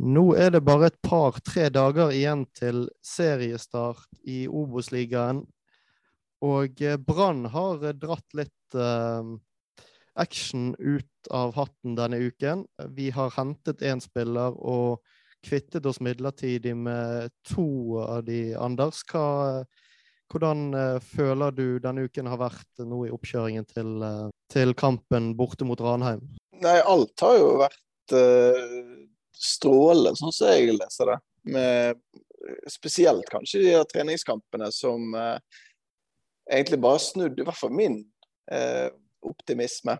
[0.00, 5.42] Nå er det bare et par-tre dager igjen til seriestart i Obos-ligaen.
[6.46, 9.20] Og eh, Brann har eh, dratt litt uh,
[10.16, 12.64] action ut av hatten denne uken.
[12.96, 15.02] Vi har hentet én spiller og
[15.44, 19.02] kvittet oss midlertidig med to av de, Anders.
[19.12, 19.66] Hva,
[20.32, 24.00] hvordan uh, føler du denne uken har vært nå i oppkjøringen til,
[24.48, 26.24] til kampen borte mot Ranheim?
[26.64, 29.09] Nei, alt har jo vært uh,
[29.40, 31.18] strålende, sånn som jeg leser det.
[31.50, 32.02] Med,
[32.68, 35.14] spesielt kanskje de treningskampene som
[36.50, 38.00] egentlig bare snudde, i hvert fall min
[38.52, 38.88] eh,
[39.26, 39.96] optimisme.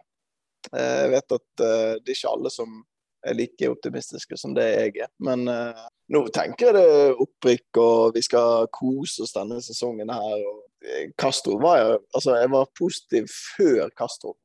[0.77, 2.80] Eh, jeg vet at eh, det er ikke alle som
[3.27, 5.12] er like optimistiske som det jeg er.
[5.23, 10.45] Men eh, nå tenker jeg det opprykk, og vi skal kose oss denne sesongen her.
[10.50, 14.36] Og, eh, Castro var jeg, altså jeg var positiv før Castro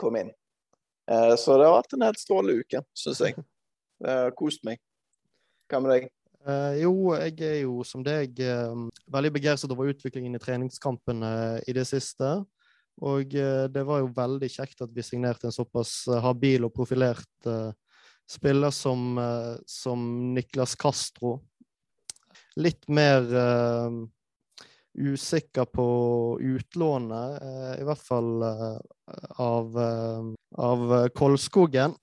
[0.00, 0.32] kom inn.
[1.10, 3.36] Eh, så det har vært en helt strålende uke, syns jeg.
[4.04, 4.80] Har kost meg.
[5.70, 6.10] Hva med deg?
[6.46, 11.56] Uh, jo, jeg er jo som deg uh, veldig begeistret over utviklingen i treningskampene uh,
[11.66, 12.36] i det siste.
[13.02, 17.48] Og det var jo veldig kjekt at vi signerte en såpass habil og profilert
[18.24, 19.18] spiller som,
[19.68, 21.34] som, Niklas Castro.
[22.56, 23.28] Litt mer
[24.96, 25.86] usikker på
[26.40, 27.44] utlånet,
[27.76, 28.32] i hvert fall
[29.44, 29.76] av,
[30.56, 31.98] av Kolskogen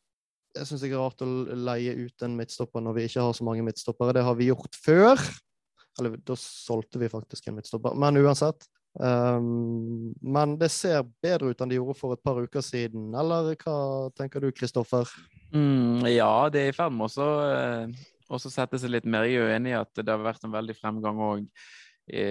[0.53, 1.29] jeg syns det er rart å
[1.65, 4.13] leie ut en midtstopper når vi ikke har så mange midtstoppere.
[4.17, 5.21] Det har vi gjort før.
[5.99, 7.97] Eller da solgte vi faktisk en midtstopper.
[7.97, 8.65] Men uansett.
[8.93, 13.09] Um, men det ser bedre ut enn det gjorde for et par uker siden.
[13.17, 13.77] Eller hva
[14.17, 15.09] tenker du, Kristoffer?
[15.53, 17.29] Mm, ja, det er i ferd med også
[18.33, 19.25] å sette seg litt mer.
[19.25, 21.47] Jeg er jo enig i at det har vært en veldig fremgang òg.
[22.03, 22.23] I,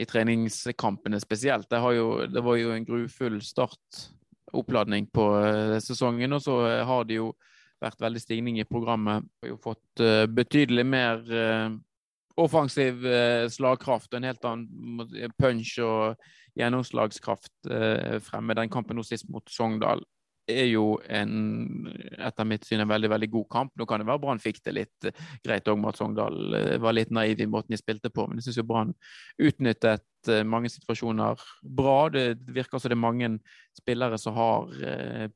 [0.00, 1.66] I, treningskampene spesielt.
[1.68, 4.06] Det, jo, det var jo en grufull start
[4.56, 6.32] oppladning på uh, sesongen.
[6.32, 6.54] Og så
[6.88, 7.32] har de jo
[7.82, 9.26] vært veldig stigning i programmet.
[9.42, 11.74] Vi Har fått uh, betydelig mer uh,
[12.40, 16.22] offensiv uh, slagkraft og en helt annen punch og
[16.58, 17.70] gjennomslagskraft
[18.26, 18.54] fremme.
[18.58, 20.02] Den kampen nå sist mot Sogndal
[20.50, 21.88] er jo en,
[22.18, 23.74] etter mitt syn en veldig veldig god kamp.
[23.78, 26.96] Nå kan det være Brann fikk det litt uh, greit òg med at uh, var
[26.96, 28.94] litt naiv i måten de spilte på, men jeg syns Brann
[29.38, 31.96] utnyttet uh, mange situasjoner bra.
[32.14, 33.30] Det virker som det er mange
[33.78, 34.68] spillere som har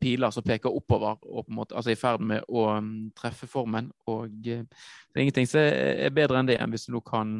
[0.00, 3.48] piler som peker oppover, og på en måte, altså i ferd med å um, treffe
[3.48, 3.88] formen.
[4.10, 7.32] og Det er ingenting som er bedre enn det, enn hvis du nå kan,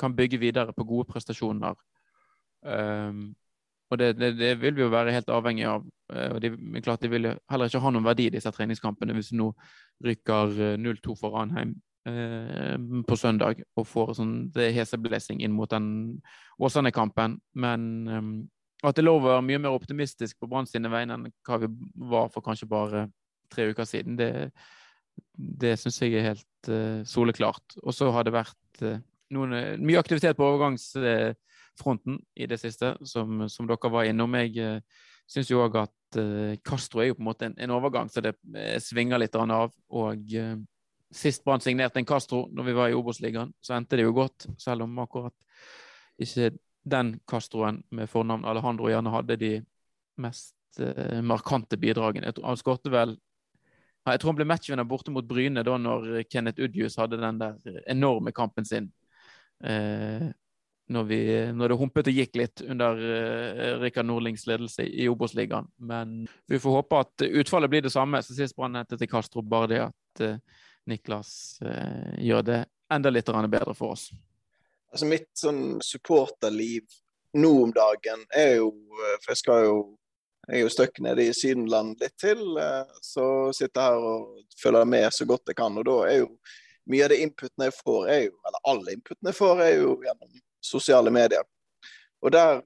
[0.00, 1.76] kan bygge videre på gode prestasjoner.
[2.62, 3.32] Um,
[3.92, 5.84] og det, det, det, vil vi jo være helt avhengig av.
[6.12, 6.52] Eh, og de,
[6.84, 9.50] klart de vil heller ikke ha noen verdi, i disse treningskampene, hvis du nå
[10.06, 11.74] rykker 0-2 eh, for Ranheim
[12.08, 15.90] eh, på søndag og får sånn det heseblessing inn mot den
[16.62, 17.36] Åsane-kampen.
[17.52, 18.32] Men eh,
[18.88, 21.70] at det lov å være mye mer optimistisk på Brann sine vegne enn hva vi
[22.10, 23.06] var for kanskje bare
[23.52, 24.32] tre uker siden, det,
[25.36, 27.76] det syns jeg er helt eh, soleklart.
[27.84, 29.02] Og så har det vært eh,
[29.36, 29.54] noen,
[29.84, 30.94] mye aktivitet på overgangs
[31.80, 34.36] fronten i det siste, som, som dere var innom.
[34.40, 37.74] Jeg uh, syns jo òg at uh, Castro er jo på en måte en, en
[37.76, 39.72] overgang, så det uh, svinger litt av.
[39.92, 40.36] Og
[41.12, 44.48] sist Brann signerte en Castro når vi var i Obos-ligaen, så endte det jo godt,
[44.60, 45.36] selv om akkurat
[46.22, 49.52] ikke den Castroen med fornavn Alejandro gjerne hadde de
[50.20, 50.56] mest
[51.22, 52.32] markante bidragene.
[52.42, 53.14] Han skårte vel
[54.02, 57.82] jeg tror han ble matchvinner borte mot Bryne da når Kenneth Udjus hadde den der
[57.92, 58.88] enorme kampen sin.
[59.62, 60.26] Eh,
[60.92, 61.20] når, vi,
[61.56, 65.68] når det humpet og gikk litt under uh, Rikard Nordlings ledelse i Obos-ligaen.
[65.82, 69.42] Men vi får håpe at utfallet blir det samme Så sist Brann hentet til Castro,
[69.42, 70.60] bare det at uh,
[70.90, 71.32] Niklas
[71.64, 72.60] uh, gjør det
[72.92, 74.10] enda litt bedre for oss.
[74.92, 76.84] Altså Mitt sånn supporterliv
[77.40, 78.74] nå om dagen er jo
[79.22, 79.76] For jeg skal jo
[80.42, 82.40] jeg er jo stuck nede i Sydenland litt til,
[82.98, 83.24] så
[83.54, 85.76] sitter jeg her og følger med så godt jeg kan.
[85.78, 86.32] Og da er jo
[86.90, 89.92] mye av det inputen jeg får, er jo, eller alle inputen jeg får, er jo
[90.02, 91.44] gjennom sosiale medier.
[92.22, 92.62] Og der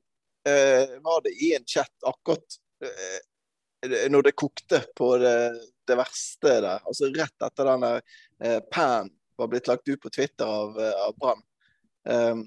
[0.49, 3.19] eh, var det i en chat akkurat eh,
[4.11, 8.01] når det kokte på det, det, verste der, altså rett etter den der
[8.43, 11.43] eh, Pan var blitt lagt ut på Twitter av, eh, av Brann,
[12.09, 12.45] um,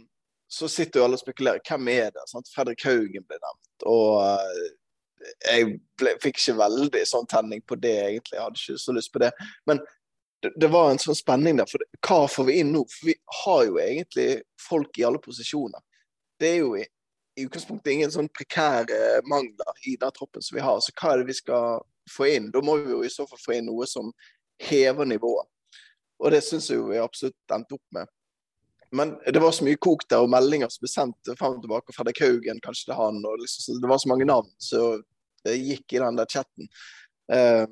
[0.49, 1.61] så sitter jo alle og spekulerer.
[1.61, 2.25] Hvem er det?
[2.31, 2.49] Sant?
[2.49, 3.85] Fredrik Haugen ble nevnt.
[3.85, 8.39] Og uh, jeg ble, fikk ikke veldig sånn tenning på det, egentlig.
[8.39, 9.29] Jeg hadde ikke så lyst på det.
[9.69, 9.83] Men
[10.41, 11.67] det, det, var en sånn spenning der.
[11.69, 12.85] For hva får vi inn nå?
[12.91, 14.29] For vi har jo egentlig
[14.61, 15.81] folk i alle posisjoner.
[16.39, 16.85] Det er jo i,
[17.39, 20.79] i utgangspunktet ingen sånn prekære mangler i den troppen som vi har.
[20.83, 22.51] Så hva er det vi skal få inn?
[22.53, 24.13] Da må vi jo i så fall få inn noe som
[24.69, 25.49] hever nivået.
[26.19, 28.09] Og det syns jeg jo vi absolutt endte opp med.
[28.95, 31.93] Men det var så mye kok der, og meldinger som ble sendt frem og tilbake.
[31.93, 33.19] Fredrik Haugen, kanskje det han.
[33.27, 35.03] og liksom, Det var så mange navn som
[35.45, 36.71] gikk i den der chatten.
[37.29, 37.69] Uh,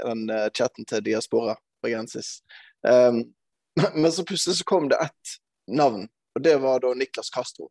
[0.00, 2.40] den uh, chatten til Diaspora bergensis.
[2.86, 3.24] Um,
[3.94, 5.34] men så plutselig så kom det ett
[5.70, 7.70] navn, og det var da Niklas Castro.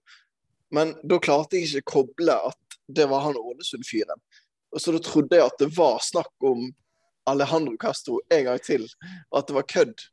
[0.72, 4.22] Men da klarte jeg ikke koble at det var han Ålesund-fyren.
[4.74, 6.70] Og så da trodde jeg at det var snakk om
[7.30, 8.86] Alejandro Castro en gang til,
[9.32, 10.06] og at det var kødd.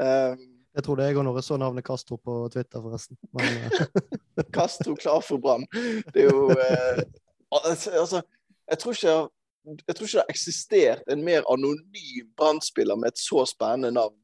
[0.00, 3.18] Um, jeg trodde jeg òg når jeg så navnet Castro på Twitter, forresten.
[3.34, 4.44] Men, uh...
[4.56, 5.66] Castro klar for Brann.
[6.14, 7.02] Det er jo uh,
[7.50, 8.22] Altså,
[8.70, 9.28] jeg tror ikke jeg
[9.96, 14.16] tror ikke det har eksistert en mer anonym brannspiller med et så spennende navn.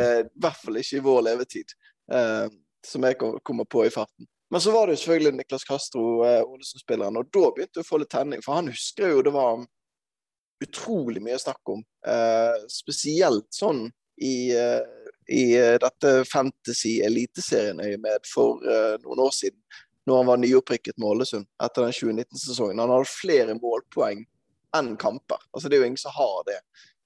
[0.00, 1.74] Eh, I hvert fall ikke i vår levetid,
[2.12, 2.46] eh,
[2.86, 4.28] som jeg kommer på i farten.
[4.50, 7.88] Men så var det jo selvfølgelig Niklas Castro, eh, Ålesund-spilleren, og da begynte jeg å
[7.90, 8.40] få litt tenning.
[8.44, 9.66] For han husker jo det var
[10.64, 11.84] utrolig mye snakk om.
[12.06, 13.90] Eh, spesielt sånn
[14.24, 14.80] i, eh,
[15.28, 19.60] i eh, dette fantasy-eliteserien-øyemed for eh, noen år siden.
[20.08, 22.80] Når han var nyopprykket med Ålesund etter den 2019-sesongen.
[22.80, 24.24] Han hadde flere målpoeng
[24.76, 25.40] enn kamper.
[25.52, 26.58] Altså Det er jo ingen som har det,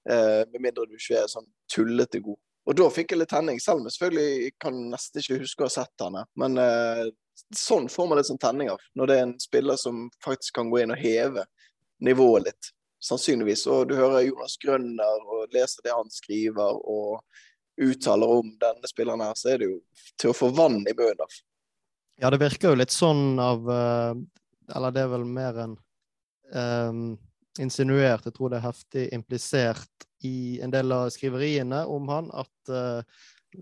[0.09, 2.39] eh, med mindre du ikke er sånn tullete god.
[2.63, 5.67] Og da fikk jeg litt tenning, selv om jeg selvfølgelig kan nesten ikke huske å
[5.67, 6.23] ha sett henne.
[6.39, 7.09] Men eh,
[7.57, 10.71] sånn får man litt sånn tenning av, når det er en spiller som faktisk kan
[10.71, 11.43] gå inn og heve
[12.03, 12.69] nivået litt.
[13.03, 13.65] Sannsynligvis.
[13.67, 17.19] Og du hører Jonas Grønner og leser det han skriver og
[17.81, 19.79] uttaler om denne spilleren her, så er det jo
[20.21, 21.35] til å få vann i munnen av.
[22.21, 24.13] Ja, det virker jo litt sånn av eh,
[24.77, 25.71] Eller det er vel mer enn
[26.53, 26.99] um,
[27.61, 32.73] insinuert, jeg tror det er heftig implisert i en del av skriveriene om han at
[32.73, 33.03] uh,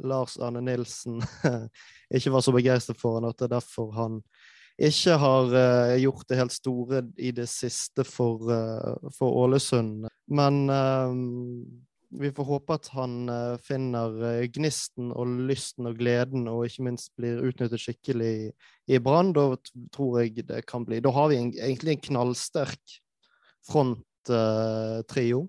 [0.08, 1.20] Lars Arne Nilsen
[2.16, 4.22] ikke var så begeistret for han, at det er derfor han
[4.82, 10.08] ikke har uh, gjort det helt store i det siste for, uh, for Ålesund.
[10.32, 10.64] Men
[12.12, 13.28] vi får håpe at han
[13.64, 14.14] finner
[14.56, 18.32] gnisten og lysten og gleden, og ikke minst blir utnyttet skikkelig
[18.88, 19.34] i Brann.
[19.36, 19.50] Da
[19.92, 22.96] tror jeg det kan bli Da har vi en, egentlig en knallsterk
[23.68, 25.48] fronttrio.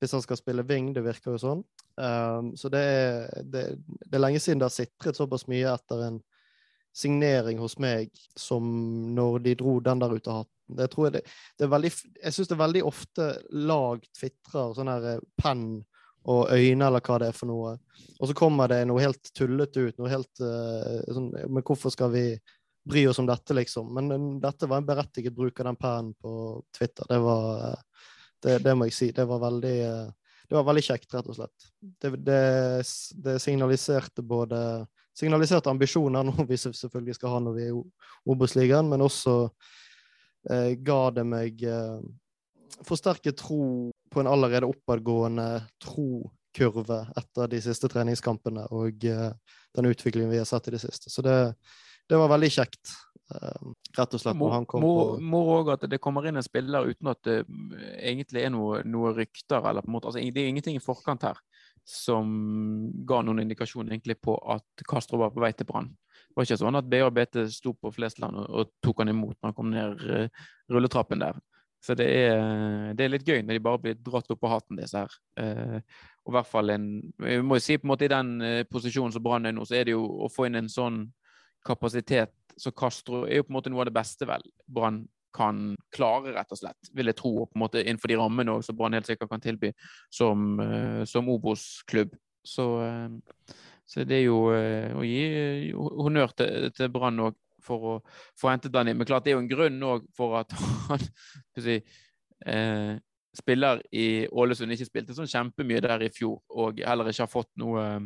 [0.00, 1.60] hvis han skal spille wing, det virker jo sånn.
[1.94, 6.06] Um, så det er, det, det er, lenge siden det har sitret såpass mye etter
[6.06, 6.18] en
[6.96, 8.64] signering hos meg som
[9.14, 10.76] når de dro den der ut av hatten.
[10.76, 11.22] Det tror jeg det,
[11.58, 15.66] det er veldig Jeg syns det er veldig ofte lag tvitrer sånn her eh, penn
[16.32, 17.74] og øyne, eller hva det er for noe.
[18.20, 19.96] Og så kommer det noe helt tullete ut.
[19.98, 22.26] noe helt uh, sånn, Men hvorfor skal vi
[22.88, 23.92] bry oss om dette, liksom?
[23.94, 26.32] Men dette var en berettiget bruk av den pennen på
[26.78, 27.06] Twitter.
[27.08, 27.76] Det var
[28.42, 29.10] det, det, må jeg si.
[29.14, 30.10] Det var veldig uh,
[30.48, 31.68] det var veldig kjekt, rett og slett.
[31.80, 32.10] Det,
[33.24, 34.58] det signaliserte både
[35.16, 37.82] signaliserte ambisjoner, noe vi selvfølgelig skal ha når vi er i
[38.32, 39.36] Obos-ligaen, men også
[40.50, 42.02] eh, ga det meg eh,
[42.88, 43.64] forsterket tro
[44.12, 45.46] på en allerede oppadgående
[45.84, 49.30] trokurve etter de siste treningskampene og eh,
[49.76, 51.12] den utviklingen vi har sett i det siste.
[51.12, 51.36] Så det,
[52.12, 52.92] det var veldig kjekt.
[53.32, 56.36] Uh, rett og slett når han kom Mor, på Mor òg at det kommer inn
[56.36, 57.38] en spiller uten at det
[57.96, 59.64] egentlig er noe, noe rykter.
[59.64, 61.40] eller på en måte, altså, Det er ingenting i forkant her
[61.88, 62.26] som
[63.08, 65.88] ga noen indikasjon egentlig på at Castro var på vei til Brann.
[65.88, 69.34] Det var ikke sånn at BA BT sto på Flesland og, og, tok han imot
[69.38, 71.40] når han kom ned uh, rulletrappen der.
[71.82, 74.78] Så det er, det er, litt gøy når de bare blir dratt opp på hatten,
[74.78, 75.16] disse her.
[75.40, 75.80] Uh,
[76.22, 76.86] og i hvert fall en
[77.18, 79.66] Vi må jo si på en måte i den uh, posisjonen som Brann er nå,
[79.66, 81.02] så er det jo å få inn en sånn
[81.66, 85.72] kapasitet så Castro er jo på en måte noe av det beste vel Brann kan
[85.94, 86.90] klare, rett og slett.
[86.92, 89.70] Vil jeg tro, på en måte innenfor de rammene som Brann helt sikkert kan tilby
[90.12, 92.12] som, uh, som Obos-klubb.
[92.44, 93.54] Så, uh,
[93.88, 97.96] så, det er jo uh, å gi honnør til, til Brann òg for å
[98.36, 99.00] få hentet den inn.
[99.00, 100.52] Men klart det er jo en grunn òg for at
[100.90, 101.08] han
[101.56, 101.78] si,
[103.38, 107.52] spiller i Ålesund ikke spilte sånn kjempemye der i fjor, og heller ikke har fått
[107.62, 108.00] noe Eh,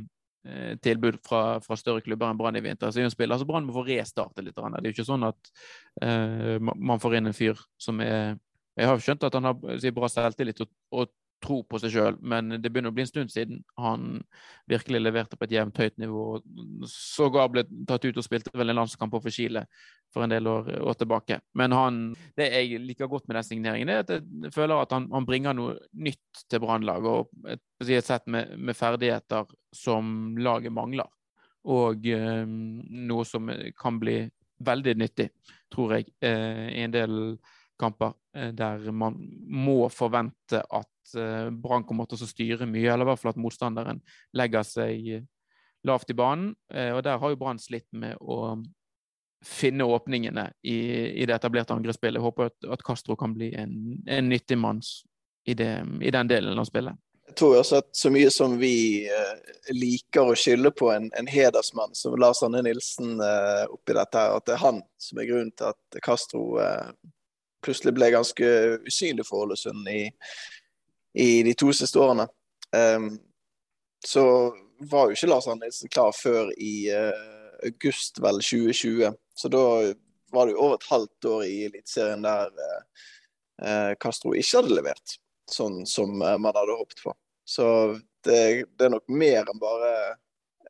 [0.83, 2.91] tilbud fra, fra, større klubber enn Brann i vinter.
[2.91, 4.57] Så er jo en spiller, så Brann må få restarte litt.
[4.57, 5.53] Det er jo ikke sånn at
[6.05, 8.37] uh, man får inn en fyr som er
[8.77, 11.07] Jeg har skjønt at han har bra selvtillit og, og
[11.43, 14.23] tro på seg sjøl, men det begynner å bli en stund siden han
[14.71, 16.25] virkelig leverte på et jevnt høyt nivå.
[16.89, 19.67] Sågar ble tatt ut og spilte vel en landskamp for Chile
[20.15, 21.41] for en del år, år, tilbake.
[21.59, 22.01] Men han,
[22.39, 25.57] det jeg liker godt med den signeringen, er at jeg føler at han, han bringer
[25.57, 27.11] noe nytt til Brannlaget.
[27.11, 31.11] Og et, et sett med, med, ferdigheter som laget mangler.
[31.67, 32.57] Og um,
[33.11, 34.21] noe som kan bli
[34.65, 35.29] veldig nyttig,
[35.75, 37.17] tror jeg, uh, i en del
[37.77, 39.19] kamper uh, der man
[39.51, 44.03] må forvente at Brann kommer til å styre mye, eller i hvert fall at motstanderen
[44.37, 45.27] legger seg
[45.87, 46.55] lavt i banen.
[46.75, 48.57] Uh, og der har jo Brann slitt med å
[49.47, 50.79] finne åpningene i,
[51.23, 52.19] i det etablerte angrepsspillet.
[52.19, 54.81] Jeg håper at, at, Castro kan bli en, en nyttig mann
[55.47, 56.97] i, i, den delen av spillet.
[57.27, 59.07] Jeg tror også at så mye som vi
[59.75, 64.47] liker å skylde på en, en hedersmann som Lars Anne Nilsen oppi dette, her, at
[64.47, 66.45] det er han som er grunnen til at Castro
[67.67, 68.51] plutselig ble ganske
[68.87, 70.07] usynlig for Ålesund i,
[71.17, 72.27] i de to siste årene.
[72.77, 73.17] Um,
[74.07, 74.25] så
[74.91, 79.15] var jo ikke Lars Arne Nilsen klar før i uh, august vel 2020.
[79.37, 79.63] Så da
[80.35, 85.17] var det jo over et halvt år i Eliteserien der uh, Castro ikke hadde levert
[85.49, 87.15] sånn som man hadde håpet på.
[87.47, 87.67] Så
[88.27, 89.93] det, det, er nok mer enn bare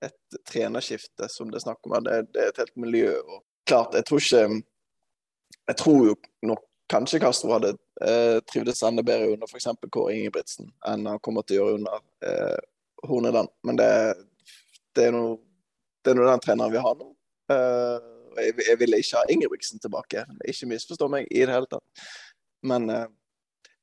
[0.04, 1.96] et trenerskifte som det er snakk om.
[2.04, 3.14] Det, det er et helt miljø.
[3.24, 4.62] og klart, jeg tror ikke
[5.66, 6.14] Jeg tror jo
[6.46, 7.74] nok kanskje Castro hadde
[8.04, 9.68] eh, trivdes enda bedre under f.eks.
[9.90, 12.58] Kåre Ingebrigtsen enn han kommer til å gjøre under eh,
[13.06, 13.52] Horneland.
[13.66, 13.90] Men det,
[14.96, 15.18] det er
[16.10, 17.08] er den treneren vi har nå.
[17.50, 17.98] Uh,
[18.38, 20.24] jeg, jeg ville ikke ha Ingebrigtsen tilbake.
[20.46, 22.06] Ikke misforstå meg i det hele tatt.
[22.66, 23.06] Men uh,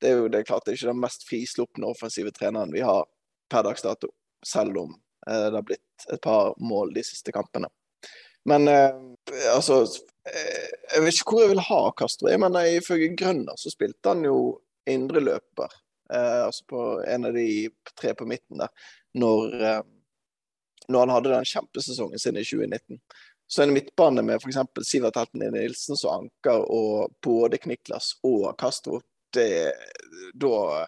[0.00, 2.84] det er jo det er klart det er ikke den mest frislupne offensive treneren vi
[2.84, 3.04] har
[3.52, 4.08] per dags dato.
[4.44, 7.68] Selv om uh, det har blitt et par mål de siste kampene.
[8.44, 9.78] Men altså
[10.24, 12.28] Jeg vet ikke hvor jeg vil ha Castro.
[12.28, 14.36] Jeg mener Ifølge Grønner så spilte han jo
[14.88, 15.72] indreløper.
[16.10, 18.68] altså på en av de tre på midten der.
[19.16, 19.84] Når
[20.88, 23.00] når han hadde den kjempesesongen sin i 2019.
[23.46, 24.88] Så en midtbane med f.eks.
[24.88, 29.00] Sivert Helten Nilsen som anker, og både Kniklas og Castro,
[29.34, 29.74] det,
[30.34, 30.86] da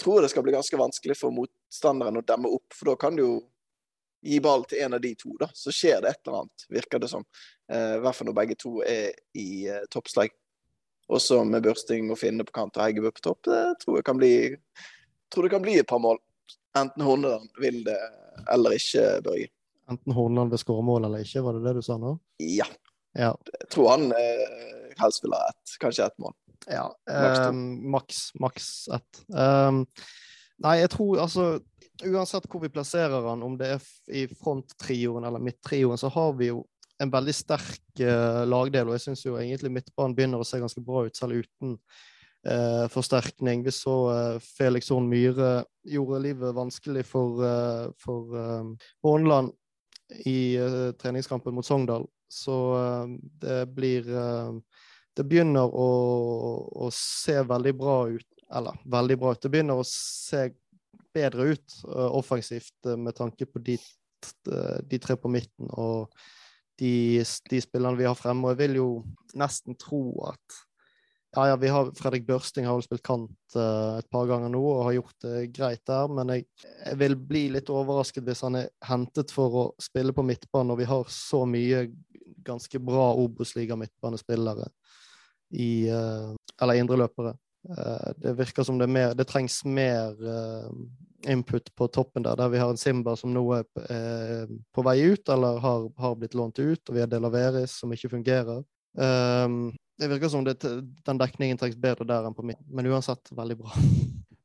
[0.00, 2.76] tror jeg det skal bli ganske vanskelig for motstanderen å demme opp.
[2.76, 3.36] For da kan det jo
[4.26, 5.48] gi ball til en av de to, da.
[5.54, 7.24] Så skjer det et eller annet, virker det som.
[7.72, 10.34] Eh, I hvert fall når begge to er i eh, toppslag.
[11.06, 13.44] Også med Børsting og Finne på kant og Heggebø på topp.
[13.46, 14.32] Det tror jeg kan bli,
[15.32, 16.18] tror det kan bli et par mål.
[16.76, 17.98] Enten Horneland vil det
[18.52, 19.48] eller ikke, Børge.
[19.90, 22.16] Enten Horneland vil skåre mål eller ikke, var det det du sa nå?
[22.42, 22.66] Ja.
[23.16, 23.30] ja.
[23.60, 26.34] Jeg tror han eh, helst vil ha ett, kanskje ett mål.
[26.66, 27.52] Ja, eh,
[27.94, 29.22] maks, maks ett.
[29.30, 29.84] Um,
[30.64, 31.48] nei, jeg tror altså
[32.04, 36.50] Uansett hvor vi plasserer han, om det er i fronttrioen eller midttrioen, så har vi
[36.50, 36.58] jo
[37.00, 40.82] en veldig sterk uh, lagdel, og jeg syns jo egentlig midtbanen begynner å se ganske
[40.84, 41.78] bra ut, selv uten
[42.48, 43.62] eh, forsterkning.
[43.64, 49.52] Vi så eh, Felix Horn Myhre gjorde livet vanskelig for, eh, for eh, Hornland
[50.26, 52.06] i eh, treningskampen mot Sogndal.
[52.28, 54.10] Så eh, det blir
[55.16, 55.90] Det begynner å,
[56.76, 58.35] å, se veldig bra ut.
[58.54, 59.42] Eller veldig bra ut.
[59.42, 60.48] Det begynner å se
[61.16, 63.78] bedre ut offensivt med tanke på de,
[64.84, 66.12] de tre på midten og
[66.78, 68.44] de, de spillerne vi har fremme.
[68.44, 68.88] Og jeg vil jo
[69.38, 70.60] nesten tro at
[71.36, 74.60] ja, ja, vi har, Fredrik Børsting har vel spilt kant uh, et par ganger nå
[74.62, 78.56] og har gjort det greit der, men jeg, jeg, vil bli litt overrasket hvis han
[78.62, 81.82] er hentet for å spille på midtbanen når vi har så mye
[82.46, 84.70] ganske bra Obos-liga-midtbanespillere
[85.60, 87.34] i uh, Eller indreløpere.
[87.66, 90.14] Uh, det virker som det, er mer, det trengs mer
[91.26, 93.64] input på toppen der, der vi har en Simba som nå er
[94.74, 98.12] på vei ut, eller har, har blitt lånt ut, og vi har Delaveris som ikke
[98.12, 98.62] fungerer.
[98.96, 100.60] Um, det virker som det,
[101.06, 103.76] den dekningen trengs bedre der enn på min, men uansett veldig bra.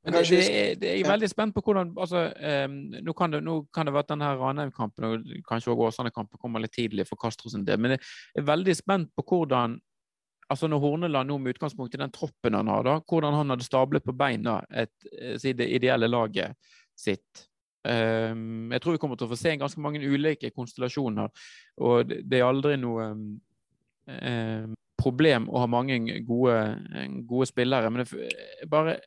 [0.02, 2.24] Men det, det, er, det, er jeg veldig spent på hvordan altså,
[2.66, 6.42] um, nå, kan det, nå kan det være at denne Ranheim-kampen og kanskje også Åsane-kampen
[6.42, 8.02] kommer litt tidlig for Castro sin del, men jeg
[8.42, 9.76] er veldig spent på hvordan
[10.52, 13.68] altså Når Horneland nå med utgangspunkt i den troppen han har, da, hvordan han hadde
[13.68, 16.58] stablet på beina et, eh, det ideelle laget
[16.98, 17.48] sitt.
[17.82, 21.32] Um, jeg tror vi kommer til å få se ganske mange ulike konstellasjoner,
[21.82, 26.60] og det, er aldri noe um, problem å ha mange gode,
[27.26, 27.90] gode spillere.
[27.90, 28.28] Men det,
[28.70, 29.00] bare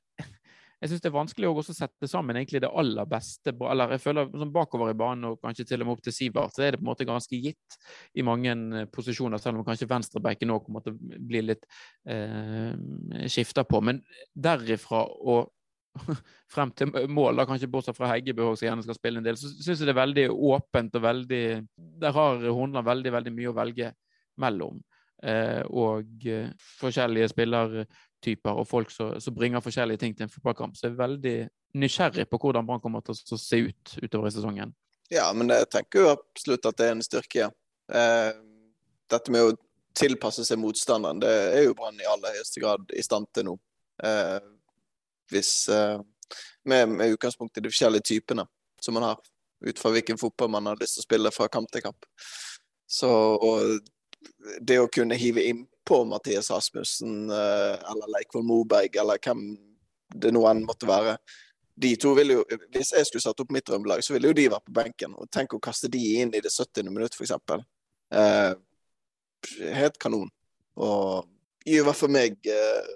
[0.85, 3.55] jeg syns det er vanskelig å sette sammen egentlig det aller beste.
[3.71, 6.53] eller jeg føler sånn Bakover i banen og kanskje til og med opp til Sivert,
[6.53, 7.79] så er det på en måte ganske gitt
[8.12, 11.64] i mange eh, posisjoner, selv om kanskje venstrebekken nå kommer til å bli litt
[12.05, 12.76] eh,
[13.33, 13.81] skifta på.
[13.81, 14.03] Men
[14.37, 15.55] derifra og
[16.55, 19.55] frem til mål, da kanskje bortsett fra Heggebø som gjerne skal spille en del, så
[19.55, 21.45] syns jeg det er veldig åpent og veldig
[22.03, 23.95] Der har Hornland veldig, veldig mye å velge
[24.45, 24.85] mellom.
[25.25, 26.50] Eh, og eh,
[26.83, 27.31] forskjellige
[28.25, 30.76] spillertyper og folk som, bringer forskjellige ting til en fotballkamp.
[30.76, 34.35] Så jeg er veldig nysgjerrig på hvordan Brann kommer til å se ut utover i
[34.35, 34.75] sesongen.
[35.11, 37.50] Ja, men jeg tenker jo absolutt at det er en styrke.
[37.93, 38.33] Eh,
[39.11, 39.54] dette med å
[39.95, 43.59] tilpasse seg motstanderen, det er jo Brann i aller høyeste grad i stand til nå.
[44.02, 44.40] Eh,
[45.31, 46.00] hvis eh,
[46.64, 48.47] med, med, utgangspunkt i de forskjellige typene
[48.81, 49.21] som man har,
[49.64, 52.09] ut fra hvilken fotball man har lyst til å spille fra kamp til kamp.
[52.90, 53.78] Så, og
[54.61, 55.45] det å kunne hive
[55.85, 59.57] innpå Mathias Rasmussen eh, eller Leikvoll Moberg eller hvem
[60.14, 61.19] det nå enn måtte være
[61.76, 64.49] de to ville jo, Hvis jeg skulle satt opp mitt drømmelag, så ville jo de
[64.49, 65.14] vært på benken.
[65.19, 66.87] og Tenk å kaste de inn i det 70.
[66.87, 67.33] minutt, f.eks.
[68.14, 68.53] Eh,
[69.75, 70.31] helt kanon.
[70.79, 71.26] Og
[71.67, 72.93] i hvert fall meg eh,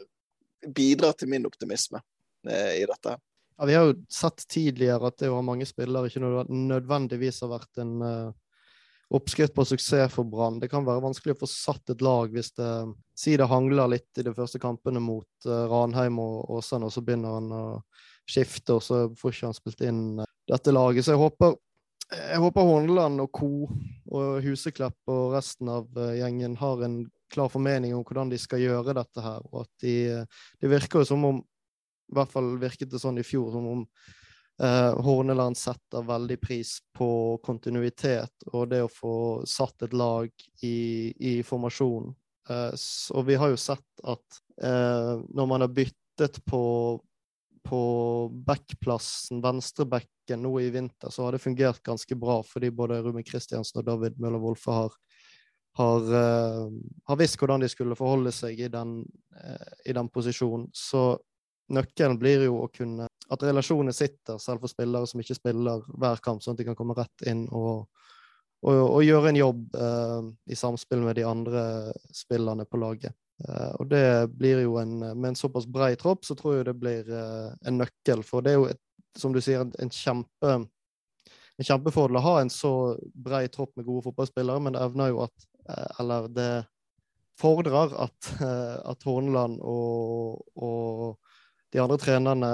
[0.62, 1.98] bidrar til min optimisme
[2.46, 3.16] eh, i dette.
[3.58, 7.50] Ja, Vi har jo sett tidligere at det å ha mange spillere ikke nødvendigvis har
[7.56, 8.30] vært en uh,
[9.10, 10.58] oppskrift på suksess for Brann.
[10.60, 12.70] Det kan være vanskelig å få satt et lag hvis det
[13.18, 17.02] si det hangler litt i de første kampene mot uh, Ranheim og Åsane, og så
[17.04, 17.62] begynner han å
[18.28, 21.06] skifte, og så får ikke han spilt inn uh, dette laget.
[21.06, 21.56] Så jeg håper,
[22.12, 23.50] jeg håper Horneland og co.
[24.12, 27.00] og Huseklepp og resten av uh, gjengen har en
[27.32, 29.40] klar formening om hvordan de skal gjøre dette her.
[29.50, 29.96] Og at de,
[30.60, 33.82] det virker jo som om I hvert fall virket det sånn i fjor, som om
[34.62, 37.10] uh, Horneland setter veldig pris på
[37.44, 39.16] kontinuitet og det å få
[39.48, 40.30] satt et lag
[40.62, 42.10] i, i formasjon.
[42.48, 42.74] Eh,
[43.12, 46.62] og vi har jo sett at eh, når man har byttet på
[47.68, 47.80] på
[48.32, 53.82] backplassen, venstrebacken, nå i vinter, så har det fungert ganske bra, fordi både Ruben Kristiansen
[53.82, 54.94] og David Møller Wolfe har,
[55.76, 56.70] har, uh,
[57.10, 59.02] har, visst hvordan de skulle forholde seg i den,
[59.36, 60.68] uh, i den, posisjonen.
[60.72, 61.18] Så
[61.74, 66.22] nøkkelen blir jo å kunne At relasjonene sitter, selv for spillere som ikke spiller hver
[66.24, 67.88] kamp, sånn at de kan komme rett inn og,
[68.64, 71.64] og, og gjøre en jobb eh, i samspill med de andre
[72.14, 73.16] spillerne på laget.
[73.44, 76.78] Eh, og det blir jo en Med en såpass brei tropp, så tror jeg det
[76.80, 78.24] blir eh, en nøkkel.
[78.26, 78.82] For det er jo, et,
[79.18, 80.56] som du sier, en, kjempe
[81.58, 82.72] en kjempefordel å ha en så
[83.14, 86.52] brei tropp med gode fotballspillere, men det evner jo at uh, Eller det
[87.38, 88.28] fordrer at,
[88.92, 91.18] at Horneland og, og,
[91.74, 92.52] de andre trenerne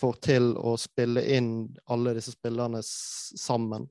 [0.00, 1.52] får til å spille inn
[1.92, 3.86] alle disse spillerne sammen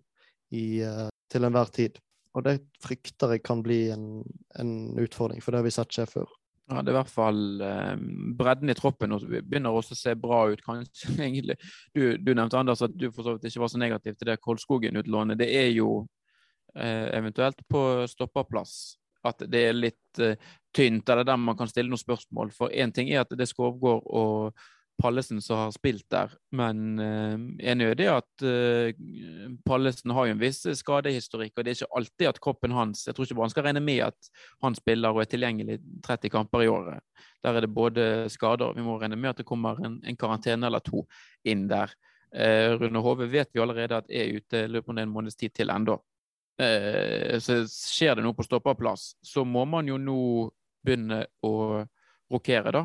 [0.52, 0.82] i,
[1.30, 2.00] til enhver tid.
[2.38, 4.22] Og det frykter jeg kan bli en,
[4.62, 6.36] en utfordring, for det har vi sett skje før.
[6.70, 7.96] Ja, Det er i hvert fall eh,
[8.38, 10.62] bredden i troppen og begynner også å se bra ut.
[10.62, 11.58] kanskje egentlig.
[11.96, 14.38] Du, du nevnte Anders at du for så vidt ikke var så negativ til det
[14.46, 15.40] Kolskogen-utlånet.
[15.42, 16.04] Det er jo
[16.76, 18.76] eh, eventuelt på stopperplass
[19.26, 20.38] at det er litt eh,
[20.76, 22.54] tynt, eller der man kan stille noen spørsmål.
[22.56, 24.62] For én ting er at det Skovgård og
[25.00, 26.34] Pallesen som har spilt der.
[26.56, 31.72] Men jeg enig i det at uh, Pallesen har jo en viss skadehistorikk, og det
[31.72, 34.30] er ikke alltid at kroppen hans Jeg tror ikke han skal regne med at
[34.66, 37.26] han spiller og er tilgjengelig 30 kamper i året.
[37.44, 40.68] Der er det både skader Vi må regne med at det kommer en, en karantene
[40.68, 41.06] eller to
[41.48, 41.96] inn der.
[42.36, 45.56] Uh, Rune Hove vet vi allerede at er ute i løpet av en måneds tid
[45.56, 45.98] til ennå.
[47.40, 50.24] så skjer det noe på stopperplass, så må man jo nå
[50.84, 51.86] begynne å
[52.28, 52.82] rokere, da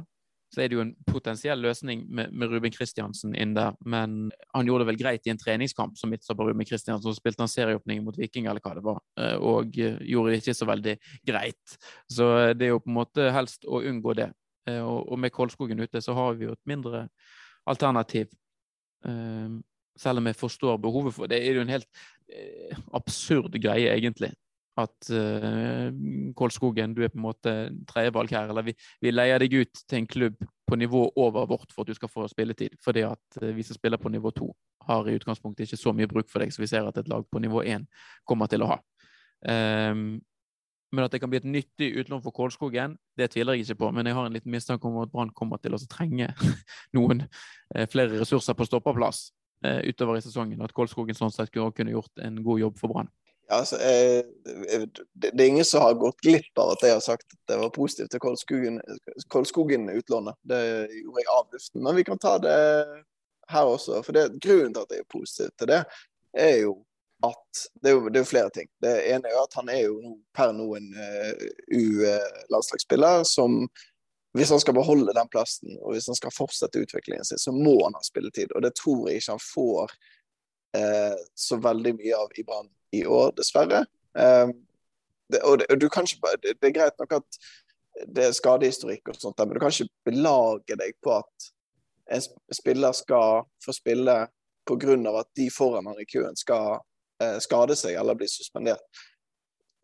[0.55, 3.75] så er det jo en potensiell løsning med, med Ruben Kristiansen inn der.
[3.85, 7.09] Men han gjorde det vel greit i en treningskamp som midtstopper Ruben Kristiansen.
[7.09, 10.43] Så spilte han serieåpning mot Viking, eller hva det var, eh, og eh, gjorde det
[10.43, 10.95] ikke så veldig
[11.27, 11.77] greit.
[12.12, 14.31] Så eh, det er jo på en måte helst å unngå det.
[14.64, 17.03] Og med Kolskogen ute så har vi jo et mindre
[17.69, 18.31] alternativ.
[20.01, 21.37] Selv om jeg forstår behovet for det.
[21.43, 21.51] det.
[21.51, 24.31] er jo en helt absurd greie, egentlig
[24.80, 25.88] at uh,
[26.34, 27.54] Kolskogen, du er på en måte
[27.90, 28.50] tredjevalg her.
[28.50, 31.92] Eller vi, vi, leier deg ut til en klubb på nivå over vårt for at
[31.92, 32.74] du skal få spilletid.
[32.84, 34.50] Fordi at uh, vi som spiller på nivå to,
[34.88, 37.24] har i utgangspunktet ikke så mye bruk for deg så vi ser at et lag
[37.30, 37.87] på nivå én
[38.28, 38.80] kommer til å ha.
[39.48, 40.18] Um,
[40.94, 43.88] men at det kan bli et nyttig utlån for Kålskogen, det tviler jeg ikke på.
[43.94, 46.28] Men jeg har en liten mistanke om at Brann kommer til å trenge
[46.96, 49.30] noen uh, flere ressurser på stopperplass
[49.64, 50.60] utover i sesongen.
[50.60, 53.08] At Kålskogen sånn sett kunne gjort en god jobb for Brann.
[53.52, 57.26] Altså, jeg, det, det, er ingen som har gått glipp av at jeg har sagt
[57.28, 58.22] at det var positivt til
[59.35, 60.38] Kolskogen-utlånet.
[60.48, 61.83] Det gjorde jeg av luften.
[61.85, 62.57] Men vi kan ta det
[63.52, 64.00] her også.
[64.07, 65.85] For det, grunnen til at jeg er positiv til det,
[66.33, 66.80] er jo
[67.24, 68.68] at Det er jo, det er flere ting.
[68.85, 73.62] Det ene er jo at han er jo per nå en uh, U-landslagsspiller som
[74.35, 77.76] hvis han skal beholde den plassen og hvis han skal fortsette utviklingen sin, så må
[77.85, 78.50] han ha spilletid.
[78.52, 79.94] Og det tror jeg ikke han får
[80.74, 82.66] eh, så veldig mye av i Brann
[83.00, 83.85] i år, dessverre.
[84.14, 84.54] Um,
[85.33, 87.38] det, og, det, og du kan ikke, det, det, er greit nok at
[88.14, 91.50] det er skadehistorikk og sånt, men du kan ikke belage deg på at
[92.14, 94.16] en spiller skal få spille
[94.68, 95.18] pga.
[95.20, 96.80] at de foran han i køen skal
[97.22, 98.85] eh, skade seg eller bli suspendert.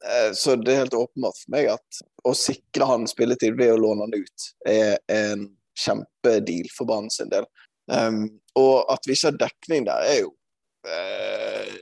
[0.04, 3.80] Eh, så det er helt åpenbart for meg at å sikre han spilletid ved å
[3.80, 5.48] låne han ut, er en
[5.80, 7.46] kjempedeal for banen sin del.
[7.90, 8.26] Um,
[8.58, 10.34] og at vi ikke har dekning der, er jo
[10.86, 11.72] eh,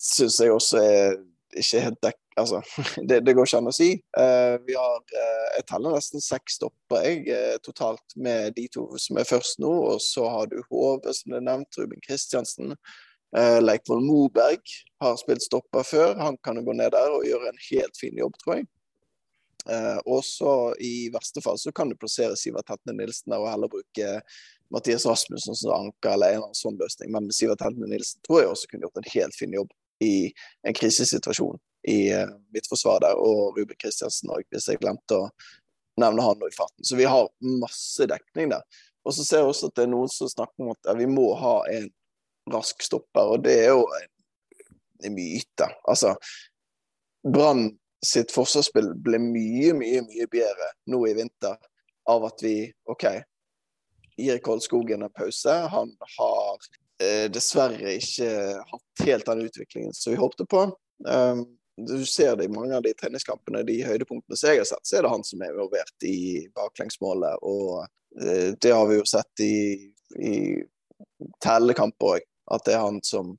[0.00, 1.16] syns jeg også er
[1.54, 2.20] ikke helt dekk...
[2.40, 2.60] Altså,
[3.08, 3.90] det, det, går ikke an å si.
[4.18, 8.88] Uh, vi har uh, Jeg teller nesten seks stopper jeg, uh, totalt med de to
[8.98, 9.70] som er først nå.
[9.94, 12.74] Og så har du Hove, som det er nevnt, Ruben Kristiansen.
[13.34, 14.62] Uh, Leikvoll Moberg
[15.02, 16.16] har spilt stopper før.
[16.22, 18.68] Han kan jo gå ned der og gjøre en helt fin jobb, tror jeg.
[19.64, 23.48] Uh, og så i verste fall så kan du plassere Sivert Hetne Nilsen der og
[23.48, 24.10] heller bruke
[24.74, 27.12] Mathias Rasmussen som anker eller en eller annen sånn løsning.
[27.14, 29.70] Men Sivert Hetne Nilsen tror jeg også kunne gjort en helt fin jobb
[30.02, 30.14] i
[30.66, 31.98] en krisesituasjon i
[32.54, 35.28] mitt forsvar der, og Ruben Kristiansen òg, hvis jeg glemte å
[36.00, 36.84] nevne han i farten.
[36.86, 37.28] Så vi har
[37.60, 38.64] masse dekning der.
[39.04, 41.28] Og så ser jeg også at det er noen som snakker om at vi må
[41.36, 41.90] ha en
[42.52, 43.84] rask stopper, og det er jo
[45.04, 45.68] en myte.
[45.88, 46.14] Altså,
[47.24, 47.68] Brann
[48.04, 51.56] sitt forsvarsspill ble mye, mye, mye bedre nå i vinter
[52.10, 52.56] av at vi
[52.92, 53.06] OK,
[54.16, 55.52] gir Koldskogen en pause.
[55.72, 56.66] Han har
[57.02, 58.30] eh, dessverre ikke
[58.70, 60.66] hatt helt den utviklingen som vi håpte på.
[61.08, 61.46] Um,
[61.76, 64.98] du ser det i mange av de treningskampene, de høydepunktene som jeg har sett, så
[64.98, 67.42] er det han som er involvert i baklengsmålet.
[67.42, 67.82] Og
[68.22, 69.90] uh, det har vi jo sett i,
[70.22, 70.36] i
[71.42, 72.22] tellekamp òg,
[72.54, 73.34] at det er han som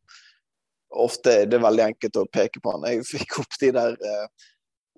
[0.95, 2.87] ofte det er veldig enkelt å peke på han.
[2.89, 4.27] Jeg fikk opp de der eh,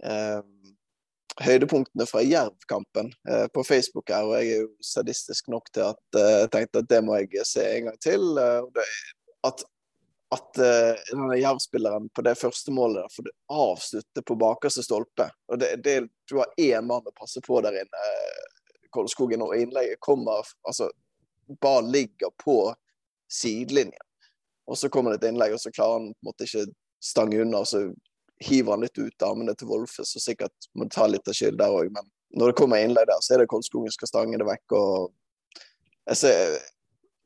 [0.05, 0.41] uh,
[1.43, 6.19] høydepunktene fra Jerv-kampen eh, på Facebook her, og jeg er jo sadistisk nok til at
[6.19, 8.29] eh, jeg tenkte at det må jeg se en gang til.
[8.41, 8.85] Eh,
[9.47, 9.65] at
[10.35, 15.29] at uh, denne Jerv-spilleren på det første målet der, får avslutte på bakerste stolpe.
[15.47, 18.09] og det, det, Du har én mann å passe på der inne,
[18.91, 20.89] Kolskogen, og innlegget kommer altså
[21.61, 22.73] Ballen ligger på
[23.31, 24.03] sidelinjen.
[24.67, 26.65] Og så kommer det et innlegg, og så klarer han på en måte ikke
[26.99, 27.63] stange unna.
[27.63, 27.85] og så
[28.43, 31.73] hiver han litt ut armene til Wolfe, så sikkert må ta litt av skyld der
[31.73, 31.89] òg.
[31.93, 32.05] Men
[32.37, 34.75] når det kommer innlegg der, så er det Kolskogen skal stange det vekk.
[34.77, 35.63] og
[36.09, 36.57] Jeg, ser,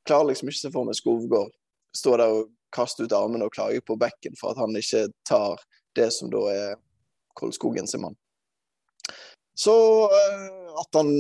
[0.08, 1.54] klarer liksom ikke å se for meg Skovgård
[1.98, 5.60] stå der og kaste ut armene og klage på bekken for at han ikke tar
[5.98, 6.76] det som da er
[7.36, 8.16] Kolskogen sin mann.
[9.60, 9.74] Så
[10.08, 10.48] eh,
[10.80, 11.12] at han,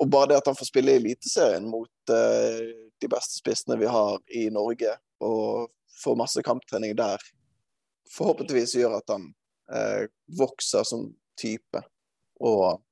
[0.00, 2.62] og bare det at han får spille i Eliteserien mot uh,
[2.96, 5.68] de beste spissene vi har i Norge, og
[6.02, 7.20] får masse kamptrening der,
[8.12, 9.28] forhåpentligvis gjør at han
[9.72, 10.06] eh,
[10.38, 11.08] vokser som
[11.40, 11.82] type
[12.44, 12.82] og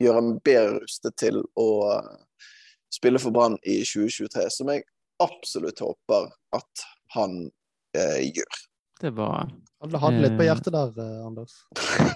[0.00, 2.14] gjør ham bedre rustet til å uh,
[2.94, 4.84] spille for Brann i 2023, som jeg
[5.22, 7.44] absolutt håper at han
[7.96, 8.60] eh, gjør.
[9.00, 11.56] Det var Alle hadde litt på eh, hjertet der, eh, Anders.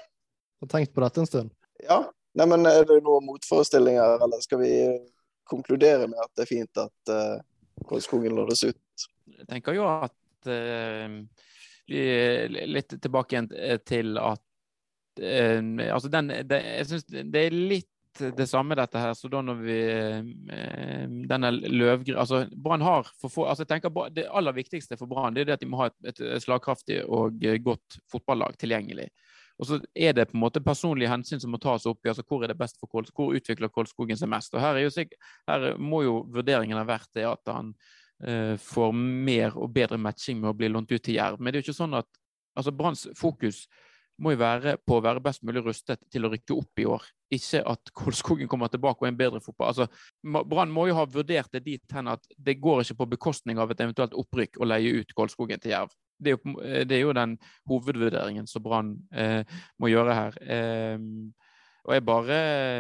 [0.60, 1.54] Har tenkt på dette en stund?
[1.84, 2.04] Ja.
[2.34, 4.72] Neimen, Er det noen motforestillinger, eller skal vi
[5.46, 7.36] konkludere med at det er fint at uh,
[7.86, 9.04] Kolskogen lånes ut?
[9.36, 11.14] Jeg tenker jo at uh,
[11.88, 15.60] litt tilbake igjen eh, til at eh,
[15.92, 19.10] altså den, det, Jeg syns det er litt det samme, dette her.
[19.18, 22.14] Så da når vi eh, Denne løvgry...
[22.14, 25.60] Altså, Brann har for få altså jeg tenker Det aller viktigste for Brann er at
[25.62, 29.08] de må ha et, et slagkraftig og godt fotballag tilgjengelig.
[29.58, 32.10] Og så er det på en måte personlige hensyn som må tas opp i.
[32.10, 34.54] altså Hvor er det best for Kols, hvor utvikler Kolskogen seg mest?
[34.54, 35.04] Og Her, er jo,
[35.50, 37.74] her må jo vurderingen ha vært det at han
[38.62, 41.40] får mer og bedre matching med å bli lånt ut til Jerv.
[41.40, 42.06] Men det er jo ikke sånn at
[42.54, 43.64] altså Branns fokus
[44.22, 47.06] må jo være på å være best mulig rustet til å rykke opp i år.
[47.34, 49.72] Ikke at Kolskogen kommer tilbake og er en bedre fotball.
[49.72, 49.88] Altså,
[50.22, 53.72] Brann må jo ha vurdert det dit hen at det går ikke på bekostning av
[53.74, 55.94] et eventuelt opprykk å leie ut Kolskogen til Jerv.
[56.14, 56.54] Det er, jo,
[56.86, 57.34] det er jo, den
[57.68, 59.42] hovedvurderingen som Brann eh,
[59.82, 60.38] må gjøre her.
[60.46, 60.94] Eh,
[61.84, 62.36] og jeg bare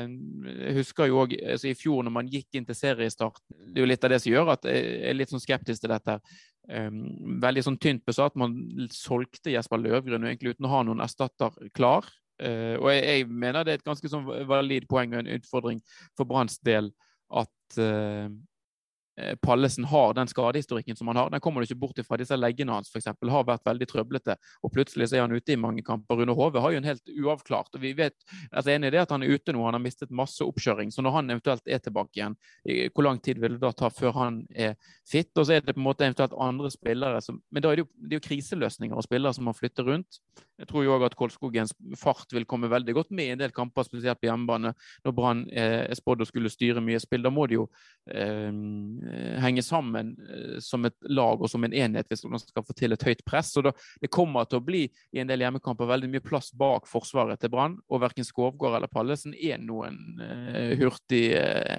[0.08, 3.84] jeg husker jo òg altså i fjor, når man gikk inn til seriestart Det er
[3.84, 6.18] jo litt av det som gjør at jeg er litt sånn skeptisk til dette.
[6.64, 7.02] Um,
[7.42, 8.38] veldig sånn tynt besatt.
[8.40, 8.56] Man
[8.94, 12.08] solgte Jesper Løvgrunn egentlig uten å ha noen erstatter klar.
[12.40, 15.84] Uh, og jeg, jeg, mener det er et ganske sånn valid poeng og en utfordring
[16.16, 16.88] for Branns del
[17.28, 18.53] at uh, Eh,
[19.42, 21.30] Pallesen har den skadehistorikken som han har.
[21.30, 22.18] Den kommer du ikke bort ifra.
[22.18, 25.54] Disse leggene hans for eksempel, har vært veldig trøblete, og plutselig så er han ute
[25.54, 26.18] i mange kamper.
[26.18, 27.70] Rune Hove har jo en helt uavklart.
[27.74, 28.16] og vi vet,
[28.50, 30.90] altså Enig i det at han er ute nå, han har mistet masse oppkjøring.
[30.90, 32.36] Så når han eventuelt er tilbake igjen,
[32.94, 34.74] hvor lang tid vil det da ta før han er
[35.06, 35.30] fit?
[35.36, 37.84] Og så er det på en måte eventuelt andre spillere som Men da er det
[37.84, 40.18] jo, det er jo kriseløsninger og spillere som må flytte rundt.
[40.58, 43.52] Jeg tror jo òg at Kolskogens fart vil komme veldig godt med i en del
[43.54, 44.72] kamper, spesielt på hjemmebane,
[45.04, 47.22] når Brann er spådd å skulle styre mye spill.
[47.26, 47.66] Da må de jo
[48.10, 48.24] eh,
[49.03, 49.03] Eh,
[49.42, 52.94] henge sammen eh, som et lag og som en enhet hvis man skal få til
[52.94, 53.52] et høyt press.
[53.54, 57.40] Så Det kommer til å bli i en del hjemmekamper veldig mye plass bak forsvaret
[57.40, 57.78] til Brann.
[57.88, 61.78] Og verken Skovgård eller Pallesen er noen uh, hurtig uh,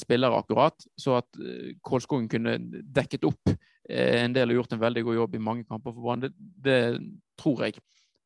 [0.00, 0.76] spiller, akkurat.
[0.98, 1.40] Så at
[1.86, 3.52] Kålskogen kunne dekket opp
[3.90, 6.80] en del og gjort en veldig god jobb i mange kamper for Brann, det, det,
[7.40, 7.80] tror jeg.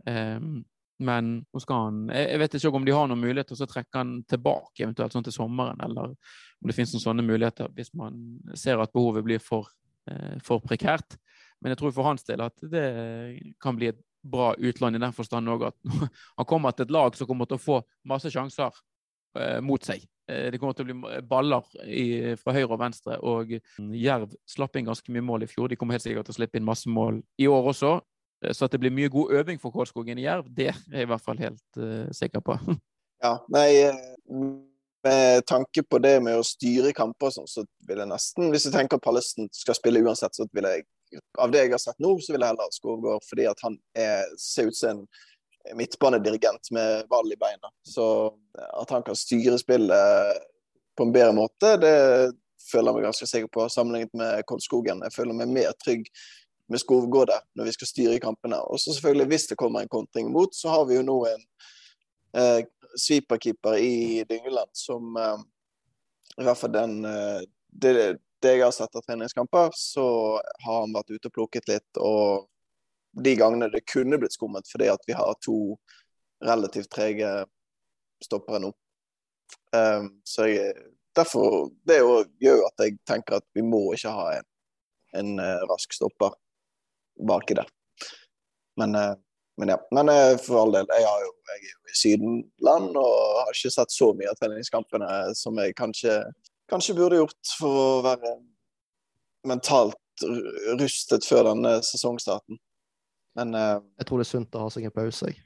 [0.04, 0.64] Um,
[1.02, 3.98] men nå skal han Jeg vet ikke om de har noen mulighet til å trekke
[3.98, 6.14] han tilbake eventuelt sånn til sommeren, eller
[6.64, 8.16] om det finnes noen sånne muligheter hvis man
[8.56, 9.68] ser at behovet blir for,
[10.08, 11.18] eh, for prekært.
[11.60, 12.86] Men jeg tror for hans del at det
[13.60, 15.76] kan bli et bra utlån i den forstand òg at
[16.38, 18.72] han kommer til et lag som kommer til å få masse sjanser
[19.36, 20.08] eh, mot seg.
[20.24, 23.20] Eh, det kommer til å bli baller i, fra høyre og venstre.
[23.20, 23.52] og
[23.92, 25.68] Jerv slapp inn ganske mye mål i fjor.
[25.68, 27.98] De kommer helt sikkert til å slippe inn masse mål i år også.
[28.52, 31.08] Så at det blir mye god øving for Kålskogen i Jerv, det er jeg i
[31.08, 32.58] hvert fall helt uh, sikker på.
[33.24, 33.70] ja, nei,
[35.04, 38.74] med tanke på det med å styre kamper sånn, så vil jeg nesten Hvis jeg
[38.74, 40.86] tenker at Pallesen skal spille uansett, så vil jeg
[41.38, 43.76] av det jeg har sett nå, så vil jeg heller ha Skovgård, fordi at han
[43.94, 47.70] er, ser ut som en midtbanedirigent med ball i beina.
[47.86, 48.06] Så
[48.54, 50.40] at han kan styre spillet
[50.96, 51.94] på en bedre måte, det
[52.70, 55.04] føler jeg meg ganske sikker på, sammenlignet med Kolskogen.
[55.06, 56.08] Jeg føler meg mer trygg
[56.72, 58.60] med Skovgårde når vi skal styre kampene.
[58.70, 61.48] Og så selvfølgelig, hvis det kommer en kontring mot, så har vi jo nå en
[62.36, 62.64] eh,
[62.98, 65.38] sweeperkeeper i Dyngeland som eh,
[66.38, 67.40] I hvert fall den eh,
[67.74, 67.92] det,
[68.42, 70.06] det jeg har sett av treningskamper, så
[70.64, 71.98] har han vært ute og plukket litt.
[71.98, 72.46] Og
[73.24, 75.76] de gangene det kunne blitt skummet fordi at vi har to
[76.44, 77.30] relativt trege
[78.22, 78.70] stoppere nå.
[79.74, 80.74] Um, så jeg,
[81.16, 81.98] derfor Det
[82.42, 84.46] gjør at jeg tenker at vi må ikke ha en,
[85.18, 86.34] en uh, rask stopper
[87.26, 87.70] baki der.
[88.78, 88.96] Men,
[89.60, 89.78] men ja.
[89.94, 93.72] Men uh, for all del, jeg, jo, jeg, er jo i Sydenland og har ikke
[93.74, 96.18] sett så mye av treningskampene som jeg kanskje,
[96.72, 98.36] kanskje burde gjort for å være
[99.48, 100.26] mentalt
[100.80, 102.58] rustet før denne sesongstarten.
[103.34, 105.42] Men Jeg tror det er sunt å ha seg en pause, jeg.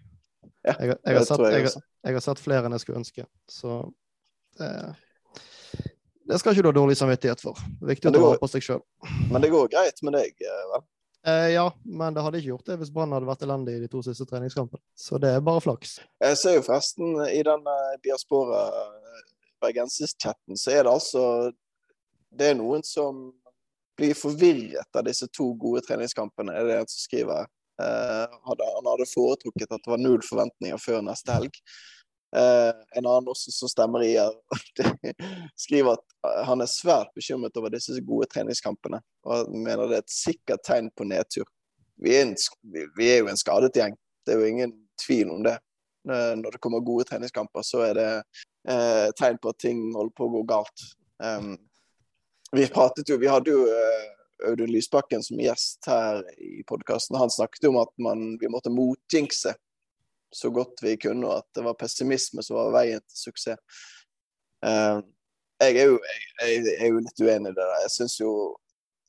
[0.66, 3.24] Ja, jeg, jeg, har sett, jeg, jeg, har sett, flere enn jeg skulle ønske.
[3.48, 3.78] Så
[4.58, 4.68] det,
[6.28, 7.58] det skal ikke du ha dårlig samvittighet for.
[7.78, 8.82] Det er viktig å ta vare på seg sjøl.
[9.30, 10.84] Men det går greit med deg, eh, vel?
[11.26, 13.90] Eh, ja, men det hadde ikke gjort det hvis Brann hadde vært elendig i de
[13.90, 14.82] to siste treningskampene.
[14.96, 15.98] Så det er bare flaks.
[16.22, 17.66] Jeg ser jo forresten i den
[18.04, 19.20] diaspora eh,
[19.64, 21.24] bergensis-chatten, så er det altså
[22.28, 23.30] Det er noen som
[23.98, 27.48] blir forvirret av disse to gode treningskampene, er det en som skriver.
[27.78, 31.56] Uh, hadde, han hadde foretrukket at det var null forventninger før neste helg.
[32.36, 34.34] Uh, en annen også som stemmer i her,
[35.64, 39.00] skriver at eh, han er svært bekymret over disse gode treningskampene.
[39.24, 41.48] Og mener det er et sikkert tegn på nedtur.
[41.96, 42.36] Vi er, en,
[42.98, 45.56] vi er jo en skadet gjeng, det er jo ingen tvil om det.
[46.08, 48.10] Uh, når det kommer gode treningskamper, så er det
[48.68, 50.84] uh, tegn på at ting holder på å gå galt.
[51.24, 51.54] Um,
[52.52, 53.64] vi pratet jo, vi hadde jo
[54.48, 57.18] Audun Lysbakken som gjest her i podkasten.
[57.20, 59.52] Han snakket om at man, vi måtte motjinxe
[60.34, 63.84] så godt vi kunne, og at det var pessimisme som var veien til suksess.
[64.64, 65.00] Uh,
[65.62, 67.68] jeg, er jo, jeg, jeg, er jo, litt uenig i det.
[67.84, 68.32] Jeg syns jo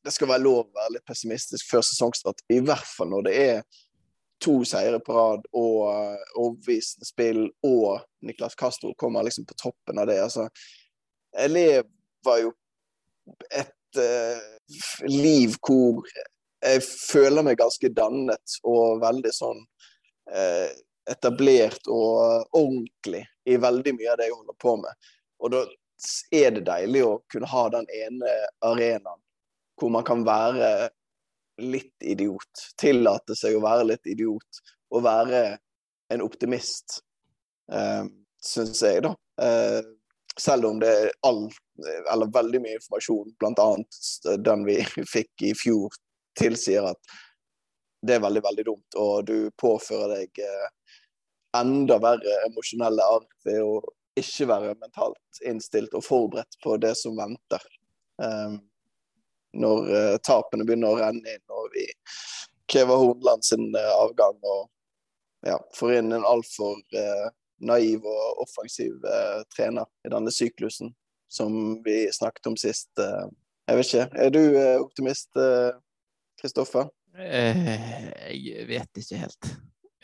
[0.06, 3.36] det skal være lov å være litt pessimistisk før sesongstart, i hvert fall når det
[3.44, 3.64] er
[4.40, 10.00] to seire på rad og uh, overbevisende spill, og Niklas Castro kommer liksom på toppen
[10.00, 10.22] av det.
[10.24, 10.48] Altså,
[11.36, 12.54] jeg lever jo
[13.52, 14.40] et uh,
[15.10, 16.08] liv hvor
[16.60, 19.60] jeg føler meg ganske dannet og veldig sånn
[20.32, 20.70] uh,
[21.10, 25.10] etablert og ordentlig i veldig mye av det jeg holder på med.
[25.40, 25.64] Og da
[26.36, 29.20] er det deilig å kunne ha den ene arenaen
[29.80, 30.90] hvor man kan være
[31.60, 32.66] litt idiot.
[32.80, 34.62] Tillate seg å være litt idiot.
[34.96, 35.44] Og være
[36.10, 37.00] en optimist,
[37.72, 38.06] eh,
[38.42, 39.14] syns jeg, da.
[39.42, 39.82] Eh,
[40.40, 41.46] selv om det er all,
[42.12, 43.68] eller veldig mye informasjon, bl.a.
[44.38, 44.80] den vi
[45.16, 45.94] fikk i fjor,
[46.40, 47.18] tilsier at
[48.02, 50.68] det er veldig, veldig dumt, og du påfører deg eh,
[51.58, 53.80] enda verre emosjonelle arr ved å
[54.20, 57.64] ikke være mentalt innstilt og forberedt på det som venter.
[58.20, 58.60] Um,
[59.58, 61.88] når uh, tapene begynner å renne inn og vi
[62.70, 64.68] krever Hornland sin uh, avgang og
[65.48, 67.30] ja, får inn en altfor uh,
[67.64, 69.04] naiv og offensiv
[69.52, 70.94] trener i denne syklusen
[71.28, 71.52] som
[71.84, 72.88] vi snakket om sist.
[72.96, 74.06] jeg vet ikke.
[74.16, 74.40] Er du
[74.80, 75.36] optimist,
[76.40, 76.88] Kristoffer?
[77.20, 79.50] jeg vet ikke helt.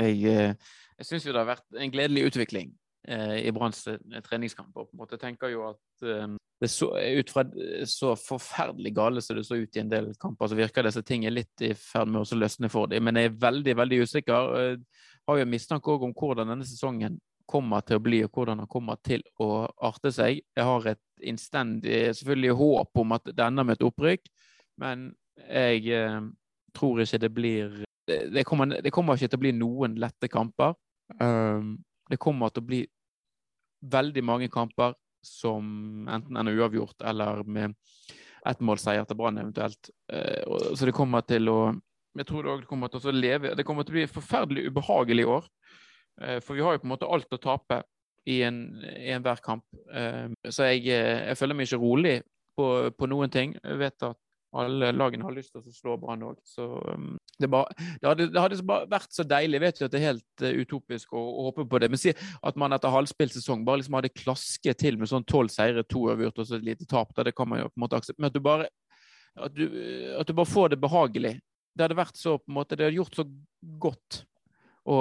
[0.03, 0.58] Jeg
[0.99, 2.71] jeg syns jo det har vært en gledelig utvikling
[3.08, 4.88] eh, i Branns eh, treningskamper.
[4.88, 5.19] på en måte.
[5.19, 7.43] Tenker jo at eh, det så, ut fra
[7.89, 11.36] så forferdelig gale som det så ut i en del kamper, så virker disse tingene
[11.36, 13.03] litt i ferd med å løsne for dem.
[13.03, 14.51] Men jeg er veldig veldig usikker.
[14.63, 14.79] Jeg
[15.27, 18.97] har jo mistanke om hvordan denne sesongen kommer til å bli, og hvordan han kommer
[19.05, 20.41] til å arte seg.
[20.55, 24.31] Jeg har et innstendig selvfølgelig håp om at det ender med et opprykk,
[24.81, 25.10] men
[25.43, 26.23] jeg eh,
[26.75, 30.75] tror ikke det blir det kommer, det kommer, ikke til å bli noen lette kamper.
[31.21, 31.77] Um,
[32.09, 32.81] det kommer til å bli
[33.85, 37.75] veldig mange kamper som enten ender uavgjort eller med
[38.45, 39.89] ettmålsseier til Brann eventuelt.
[40.11, 41.59] Uh, så det kommer til å
[42.15, 45.31] Jeg tror det kommer til å leve Det kommer til å bli forferdelig ubehagelig i
[45.37, 45.49] år.
[46.21, 47.83] Uh, for vi har jo på en måte alt å tape
[48.25, 49.65] i enhver en kamp.
[49.91, 52.15] Uh, så jeg, jeg, føler meg ikke rolig
[52.57, 53.57] på, på noen ting.
[53.61, 54.21] Jeg vet at
[54.61, 56.37] alle lagene har lyst til å slå Brann òg.
[56.59, 59.61] Um, det, det, hadde, det, hadde, vært så deilig.
[59.63, 62.13] Vet jo at det er helt uh, utopisk å, å, håpe på det, men si
[62.15, 66.05] at man etter halvspilt sesong bare liksom hadde klasket til med sånn tolv seire, to
[66.07, 67.11] uavgjort og så et lite tap.
[67.17, 68.23] Da, det kan man jo på en måte akseptere.
[68.23, 68.71] Men at du bare
[69.35, 69.65] at du,
[70.15, 71.33] at du, bare får det behagelig.
[71.75, 73.25] Det hadde vært så på en måte, det hadde gjort så
[73.81, 74.21] godt
[74.85, 74.95] å,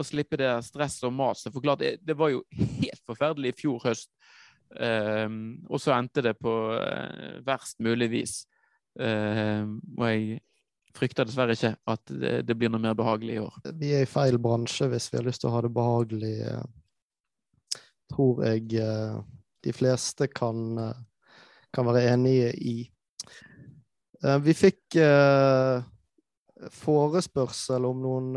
[0.00, 1.52] å slippe det stresset og maset.
[1.54, 4.10] For klart, det, var jo helt forferdelig i fjor høst.
[4.66, 8.40] Um, og så endte det på uh, verst mulig vis.
[8.96, 10.38] Uh, og jeg
[10.96, 13.56] frykter dessverre ikke at det, det, blir noe mer behagelig i år.
[13.76, 17.82] Vi er i feil bransje hvis vi har lyst til å ha det behagelig, uh,
[18.14, 19.18] tror jeg uh,
[19.66, 20.78] de fleste kan,
[21.74, 22.76] kan, være enige i.
[24.44, 24.94] vi fikk
[26.70, 28.28] forespørsel om, noen,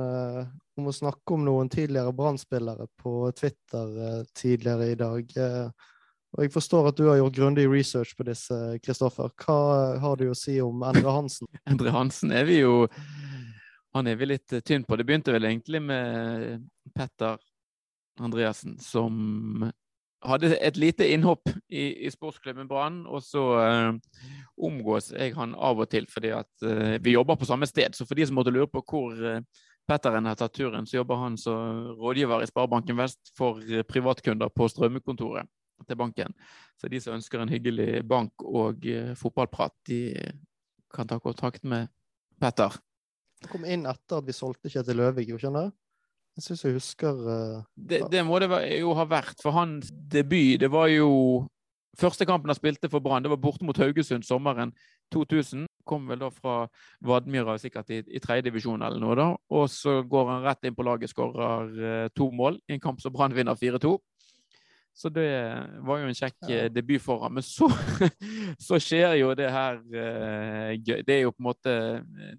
[0.74, 2.42] om å snakke om noen tidligere brann
[2.98, 5.38] på Twitter tidligere i dag.
[6.38, 9.32] Og jeg forstår at du har gjort grundig research på disse, Kristoffer.
[9.42, 11.50] Hva har du å si om Endre Hansen?
[11.70, 12.86] Endre Hansen er vi jo
[13.98, 15.00] Han er vi litt tynn på.
[15.00, 17.40] Det begynte vel egentlig med Petter
[18.22, 19.72] Andreassen, som
[20.22, 23.02] hadde et lite innhopp i, i sportsklubben Brann.
[23.10, 24.22] Og så uh,
[24.62, 27.98] omgås jeg han av og til fordi at uh, vi jobber på samme sted.
[27.98, 29.42] Så for de som måtte lure på hvor uh,
[29.90, 33.58] Petteren har tatt turen, så jobber han som rådgiver i Sparebanken Vest for
[33.90, 35.50] privatkunder på strømmekontoret
[35.88, 36.36] til banken.
[36.80, 38.86] Så de som ønsker en hyggelig bank og
[39.20, 40.02] fotballprat, de
[40.94, 41.92] kan ta kontakt med
[42.40, 42.76] Petter.
[43.40, 45.78] Det kom inn etter at vi solgte Kjetil Løvig, skjønner du?
[46.40, 48.48] Jeg syns jeg husker uh, det, det, må det
[48.80, 51.10] jo ha vært, for hans debut Det var jo
[52.00, 54.70] Første kampen han spilte for Brann, det var borte mot Haugesund sommeren
[55.12, 55.66] 2000.
[55.90, 56.54] Kom vel da fra
[57.04, 59.26] Vadmyra, sikkert i, i tredjedivisjon eller noe, da.
[59.58, 63.02] Og så går han rett inn på laget, skårer uh, to mål i en kamp
[63.04, 63.92] som Brann vinner 4-2.
[65.00, 65.30] Så det
[65.88, 66.66] var jo en kjekk ja.
[66.66, 67.38] Eh, debut for ham.
[67.40, 67.70] Men så,
[68.68, 71.00] så, skjer jo det her uh, gøy.
[71.08, 71.76] Det er jo på en måte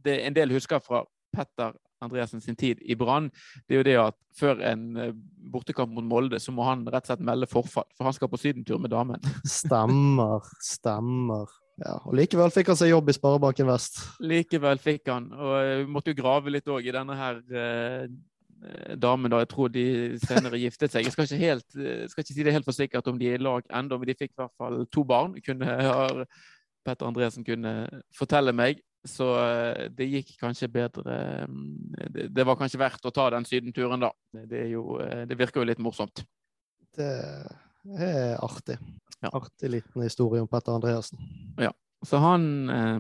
[0.05, 3.29] det En del husker fra Petter Andreassen sin tid i Brann,
[3.69, 5.17] det er jo det at før en eh,
[5.53, 8.41] bortekamp mot Molde, så må han rett og slett melde forfall, for han skal på
[8.41, 9.21] sydentur med damen.
[9.61, 11.51] Stemmer, stemmer.
[11.81, 14.01] Ja, og Likevel fikk han seg jobb i Sparebanken Vest.
[14.25, 18.09] Likevel fikk han, og vi eh, måtte jo grave litt òg i denne her eh,
[19.01, 19.31] damen.
[19.31, 19.85] da, Jeg tror de
[20.21, 21.05] senere giftet seg.
[21.05, 23.39] Jeg skal ikke, helt, eh, skal ikke si det helt for sikkert om de er
[23.39, 25.37] i lag ennå, men de fikk i hvert fall to barn.
[25.45, 26.25] Kunne, har
[26.87, 27.75] Petter Andresen kunne
[28.17, 28.83] fortelle meg.
[29.09, 34.03] Så eh, det gikk kanskje bedre mm, Det var kanskje verdt å ta den sydenturen,
[34.03, 34.11] da.
[34.45, 36.25] Det, jo, eh, det virker jo litt morsomt.
[36.97, 37.13] Det
[37.97, 38.77] er artig.
[39.21, 39.33] Ja.
[39.33, 41.23] Artig liten historie om Petter Andreassen.
[41.61, 41.73] Ja.
[42.05, 42.99] Så han eh,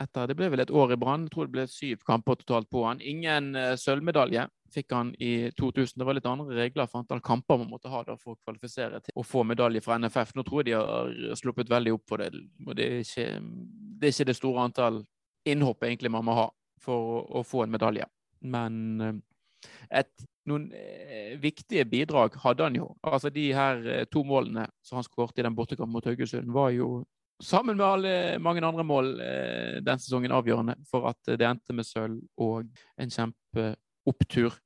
[0.00, 1.28] etter, Det ble vel et år i Brann.
[1.32, 3.00] Tror det ble syv kamper totalt på han.
[3.00, 5.98] Ingen sølvmedalje fikk han i 2000.
[5.98, 9.16] Det var litt andre regler for antall kamper man måtte ha for å kvalifisere til
[9.16, 10.34] å få medalje fra NFF.
[10.36, 12.32] Nå tror jeg de har sluppet veldig opp for det.
[12.76, 13.28] Det er, ikke,
[13.98, 15.02] det er ikke det store antall
[15.48, 16.48] innhopp egentlig man må ha
[16.82, 18.06] for å, få en medalje.
[18.46, 19.14] Men eh,
[20.00, 22.90] et, noen eh, viktige bidrag hadde han jo.
[23.02, 26.70] Altså De her eh, to målene som han skåret i den bortekampen mot Haugesund, var
[26.76, 27.02] jo
[27.42, 31.86] sammen med alle, mange andre mål eh, den sesongen avgjørende for at det endte med
[31.86, 34.58] sølv og en kjempeopptur.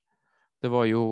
[0.62, 1.04] Det var jo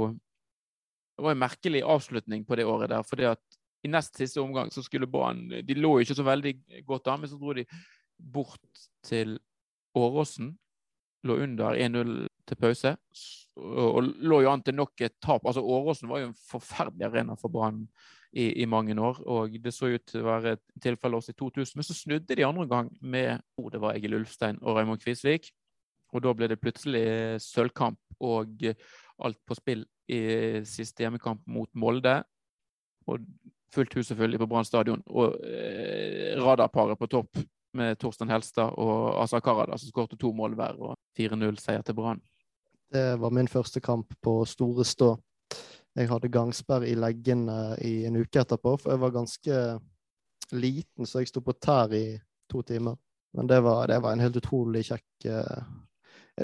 [1.21, 3.03] det var en merkelig avslutning på det året der.
[3.05, 6.55] fordi at i nest siste omgang så skulle Brann De lå jo ikke så veldig
[6.87, 7.65] godt an, men så dro de
[8.17, 9.39] bort til
[9.97, 10.55] Åråsen
[11.25, 12.95] lå under 1-0 til pause
[13.61, 15.45] og lå jo an til nok et tap.
[15.45, 17.83] Altså Åråsen var jo en forferdelig arena for Brann
[18.33, 21.39] i, i, mange år, og det så ut til å være et tilfelle også i
[21.39, 21.79] 2000.
[21.79, 25.51] Men så snudde de andre gang med oh, det var Egil Ulfstein og Raymond Kvisvik.
[26.15, 28.67] Og da ble det plutselig sølvkamp og
[29.23, 30.21] alt på spill i
[30.67, 32.21] siste hjemmekamp mot Molde.
[33.11, 33.23] Og
[33.75, 35.03] fullt hus selvfølgelig på Brann stadion.
[35.07, 37.43] Og eh, radarparet på topp
[37.79, 42.23] med Torstein Helstad og Asa Karada, som skårte to mål hver og 4-0-seier til Brann.
[42.91, 45.13] Det var min første kamp på Store Stå.
[45.99, 49.61] Jeg hadde gangsperr i leggene i en uke etterpå, for jeg var ganske
[50.55, 52.05] liten, så jeg sto på tær i
[52.51, 52.97] to timer.
[53.35, 55.67] Men det var, det var en helt utrolig kjekk uh,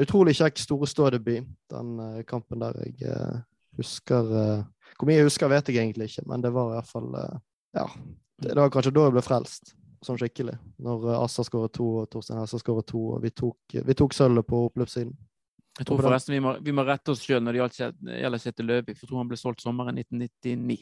[0.03, 3.41] utrolig kjekk Store Stå-debut, den uh, kampen der jeg uh,
[3.79, 4.29] husker
[4.97, 7.11] Hvor mye jeg husker, vet jeg egentlig ikke, men det var i hvert fall
[7.77, 7.89] Ja.
[8.39, 9.75] Det, var kanskje da jeg ble frelst
[10.07, 10.57] sånn skikkelig.
[10.83, 14.17] Når eh, Assa skåret to og Torstein Hessa skåret to, og vi tok, vi tok
[14.17, 15.15] sølvet på oppløpssiden.
[15.77, 18.97] Jeg tror forresten vi må, vi må rette oss sjøl når det gjelder Kjetil Løvik,
[18.97, 20.79] for jeg tror han ble solgt sommeren 1999.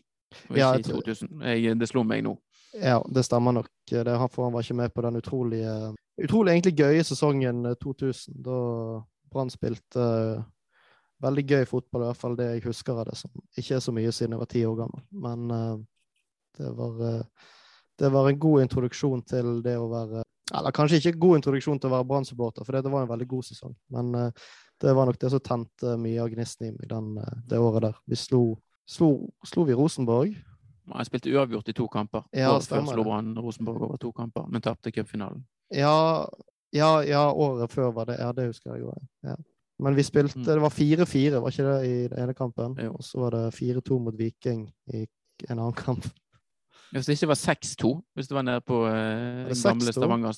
[0.51, 1.33] Og ja, ikke i 2000.
[1.51, 2.35] Jeg, det slo meg nå.
[2.75, 3.71] Ja, det stemmer nok.
[3.91, 4.03] Det,
[4.33, 5.75] for han var ikke med på den utrolige,
[6.23, 8.59] utrolig egentlig gøye sesongen 2000, eh, da
[9.35, 10.45] Brann spilte uh,
[11.23, 13.19] veldig gøy fotball, i hvert fall det jeg husker av det.
[13.19, 15.77] som Ikke er så mye siden jeg var ti år gammel, men uh,
[16.59, 17.51] det var uh,
[17.99, 21.91] det var en god introduksjon til det å være Eller kanskje ikke god introduksjon til
[21.91, 23.75] å være Brann-supporter, for det var en veldig god sesong.
[23.95, 24.49] Men uh,
[24.85, 27.89] det var nok det som tente mye av gnisten i meg den, uh, det året
[27.89, 28.01] der.
[28.11, 28.43] Vi slo,
[28.89, 29.11] slo,
[29.47, 30.35] slo vi Rosenborg.
[30.85, 32.27] Jeg spilte uavgjort i to kamper.
[32.37, 35.45] Ja, året før slo Brann Rosenborg over to kamper, men tapte cupfinalen.
[35.73, 36.27] Ja,
[36.75, 38.19] ja, ja, året før var det.
[38.21, 39.05] Ja, det husker jeg òg.
[39.25, 39.37] Ja.
[39.83, 40.45] Men vi spilte mm.
[40.47, 42.77] Det var 4-4, var ikke det, i den ene kampen?
[42.93, 45.07] Og så var det 4-2 mot Viking i
[45.49, 46.07] en annen kamp.
[46.95, 50.37] Hvis det ikke var 6-2, hvis det var nede på eh, gamle Stavanger,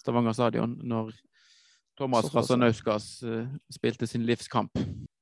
[0.00, 1.10] Stavanger, stadion, når
[2.00, 4.78] Thomas Rasanauskas eh, spilte sin livskamp.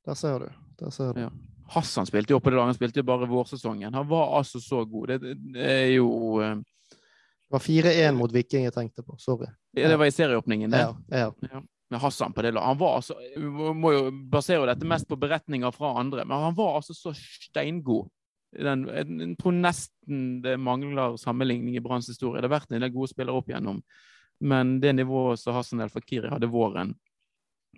[0.06, 0.50] Der ser du.
[0.78, 1.24] Der ser du.
[1.26, 1.30] Ja.
[1.74, 3.94] Hassan spilte jo på det laget, han spilte jo bare vårsesongen.
[3.94, 5.08] Han var altså så god.
[5.10, 9.18] Det, er jo eh, Det var 4-1 mot Viking jeg tenkte på.
[9.18, 9.50] Sorry.
[9.76, 10.84] Ja, det var i serieåpningen, det.
[10.86, 11.32] Ja, ja.
[11.50, 11.64] ja.
[11.90, 12.68] Med Hassan på det laget.
[12.68, 16.56] Han var altså Vi må jo basere dette mest på beretninger fra andre, men han
[16.56, 18.06] var altså så steingod
[18.56, 22.40] den, jeg tror nesten det mangler sammenligning i Branns historie.
[22.40, 23.82] Det har vært en del gode spillere opp igjennom,
[24.40, 26.94] men det nivået som Hassan El Fakiri hadde våren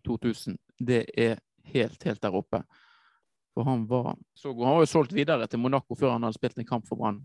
[0.06, 1.38] 2000, det er
[1.72, 2.62] helt, helt der oppe.
[3.54, 4.66] For han var så god.
[4.66, 7.20] Han var jo solgt videre til Monaco før han hadde spilt en kamp for Brann.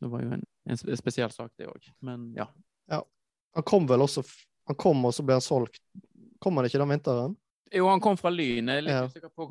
[0.00, 1.90] Det var jo en, en spesiell sak, det òg.
[2.04, 2.48] Men ja.
[2.90, 3.00] ja.
[3.56, 4.24] Han kom vel også
[4.66, 5.78] Han kom, og så ble han solgt.
[6.42, 7.36] Kom han ikke den vinteren?
[7.70, 8.66] Jo, han kom fra Lyn.
[8.66, 9.46] Jeg er litt usikker på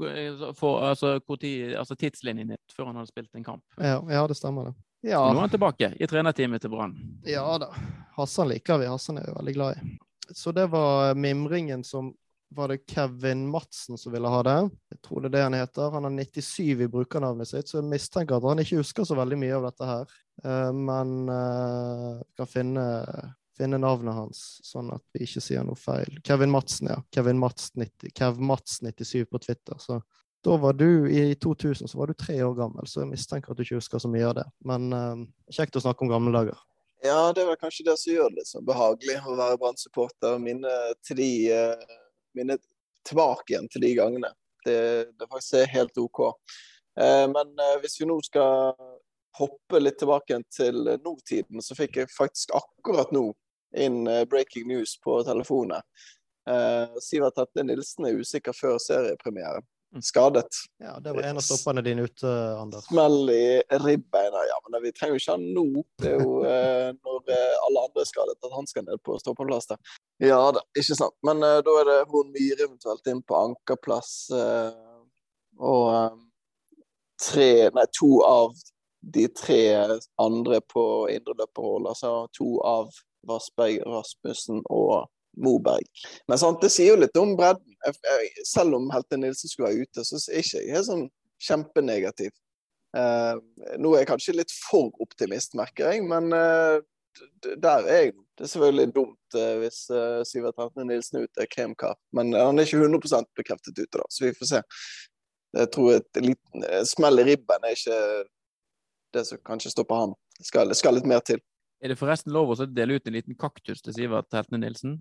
[0.56, 3.64] for, altså, tid, altså, tidslinjen før han hadde spilt en kamp.
[3.80, 4.76] Ja, ja det stemmer, det.
[5.06, 5.34] Ja.
[5.34, 6.96] Nå er han tilbake i trenerteamet til Brann.
[7.30, 7.70] Ja da.
[8.16, 8.88] Hassan liker vi.
[8.90, 9.98] Hassan er vi veldig glad i.
[10.34, 12.14] Så det var mimringen som
[12.50, 14.58] var det Kevin Madsen som ville ha det.
[14.90, 15.92] Jeg tror det er det han heter.
[15.94, 19.38] Han har 97 i brukernavnet sitt, så jeg mistenker at han ikke husker så veldig
[19.44, 20.14] mye av dette her.
[20.46, 22.86] Uh, men vi kan finne,
[23.58, 26.18] finne, navnet hans, sånn at vi ikke sier noe feil.
[26.26, 27.02] Kevin Madsen, ja.
[27.14, 29.78] Kevin Mats 90, Kev Mats 97 på Twitter.
[29.82, 30.00] Så
[30.46, 33.60] da var du i 2000 så var du tre år gammel, så jeg mistenker at
[33.60, 34.46] du ikke husker så mye av det.
[34.66, 36.60] Men uh, kjekt å snakke om gamle dager.
[37.06, 40.40] Ja, det vel kanskje det som gjør det litt sånn behagelig å være Brann-supporter.
[40.42, 40.72] Minne
[41.18, 41.32] de
[42.36, 42.58] minne
[43.08, 44.32] tilbake igjen til de gangene.
[44.66, 44.78] Det,
[45.14, 46.22] det faktisk er helt OK.
[47.00, 48.74] Eh, men eh, hvis vi nå skal
[49.40, 53.28] hoppe litt tilbake igjen til nåtiden, så fikk jeg faktisk akkurat nå
[53.78, 55.84] inn eh, breaking news på telefonen.
[56.50, 59.62] Eh, Sivert Tette Nilsen er usikker før seriepremiere.
[60.02, 60.58] Skadet.
[60.78, 62.28] Ja, Det var en av stoppene dine ute,
[62.60, 62.86] Anders.
[62.90, 64.42] Smell i ribbeina.
[64.50, 65.84] Ja, men vi trenger jo ikke han nå.
[66.02, 69.18] Det er jo eh, når eh, alle andre er skadet at han skal ned på
[69.22, 69.80] stoppeplass der.
[70.24, 71.16] Ja da, ikke sant.
[71.28, 74.14] Men eh, da er det Horn Myhre eventuelt inn på ankerplass.
[74.36, 74.78] Eh,
[75.64, 76.22] og eh,
[77.22, 78.56] tre, nei, to av
[79.16, 79.62] de tre
[80.22, 81.88] andre på indreløperhold.
[81.92, 82.90] Altså to av
[83.26, 85.06] Vassberg, Rasmussen og
[85.42, 85.86] Moberg.
[86.30, 87.76] Men sant, det sier jo litt om bredden.
[88.48, 91.08] Selv om Helte Nilsen skulle være ute, så er ikke helt sånn
[91.46, 92.34] kjempenegativ.
[92.96, 93.42] Uh,
[93.82, 96.78] nå er jeg kanskje litt for optimist, merker jeg, men uh,
[97.44, 98.14] der er jeg.
[98.36, 101.98] Det er selvfølgelig dumt uh, hvis uh, Sivert Helte Nilsen er ute, kremkar.
[102.16, 104.64] Men han er ikke 100 bekreftet ute, da, så vi får se.
[105.56, 108.00] Jeg tror et liten smell i ribben er ikke
[109.16, 110.16] det som kanskje stopper ham.
[110.36, 111.40] Det skal, det skal litt mer til.
[111.84, 114.98] Er det forresten lov å dele ut en liten kaktus til Sivert Heltne Nilsen?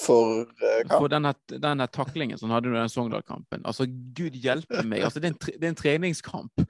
[0.00, 0.98] For uh, hva?
[0.98, 3.62] For denne, taklingen som hadde du den Sogndal-kampen.
[3.62, 5.04] Altså, gud hjelpe meg.
[5.06, 6.64] Altså, det, er en, det er en treningskamp.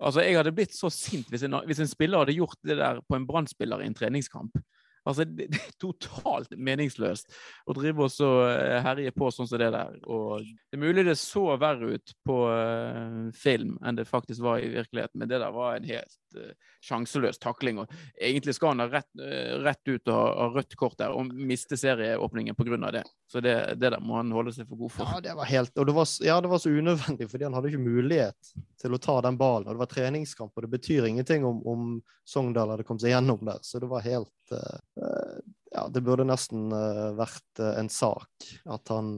[0.00, 3.00] Altså, Jeg hadde blitt så sint hvis en, hvis en spiller hadde gjort det der
[3.04, 4.60] på en brann i en treningskamp.
[5.08, 7.30] Altså, det, det, er totalt meningsløst
[7.64, 9.96] å drive og eh, herje på sånn som det der.
[10.04, 14.60] Og det er mulig det så verre ut på uh, film enn det faktisk var
[14.60, 16.52] i virkeligheten, men det der var en helt uh,
[16.84, 17.80] sjanseløs takling.
[17.80, 21.32] Og egentlig skal han ha rett, uh, rett ut og ha, rødt kort der og
[21.32, 22.92] miste serieåpningen pga.
[22.92, 23.04] det.
[23.30, 25.14] Så det, det, der må han holde seg for god for.
[25.14, 27.72] Ja, det var helt, og det var, ja, det var så unødvendig, fordi han hadde
[27.72, 29.68] ikke mulighet til å ta den ballen.
[29.68, 31.88] og Det var treningskamp, og det betyr ingenting om, om
[32.28, 33.62] Sogndal hadde kommet seg gjennom der.
[33.64, 35.40] Så det var helt uh,
[35.70, 39.12] Ja, det burde nesten uh, vært uh, en sak at han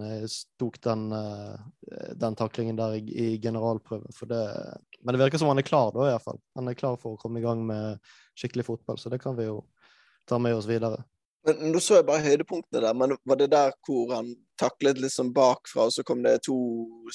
[0.61, 1.07] tok den,
[2.21, 4.13] den taklingen der i, i generalprøven.
[4.17, 4.43] For det,
[5.01, 6.41] men det virker som han er klar da, iallfall.
[6.59, 8.03] Han er klar for å komme i gang med
[8.39, 9.63] skikkelig fotball, så det kan vi jo
[10.29, 11.03] ta med oss videre.
[11.47, 14.31] Men Nå så jeg bare høydepunktene der, men var det der hvor han
[14.61, 16.57] taklet liksom bakfra, og så kom det to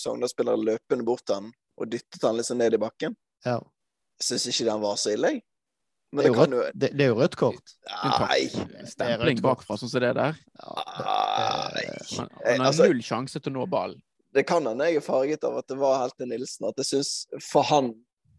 [0.01, 3.15] Sogndal-spillere løpende bort til han og dyttet han liksom ned i bakken?
[3.45, 3.61] Ja.
[4.24, 5.45] Syns ikke den var så ille, jeg.
[6.15, 7.71] Men det, er rødt, jo, det, det, er jo rødt kort.
[7.91, 8.43] Nei.
[8.87, 10.37] Stempling bakfra, sånn som det der.
[10.63, 11.83] Nei.
[12.15, 13.99] Han, han har altså, null sjanse til å nå ballen.
[14.35, 16.69] Det kan hende jeg er farget av at det var helt til Nilsen.
[16.69, 17.11] At jeg syns
[17.43, 17.91] for han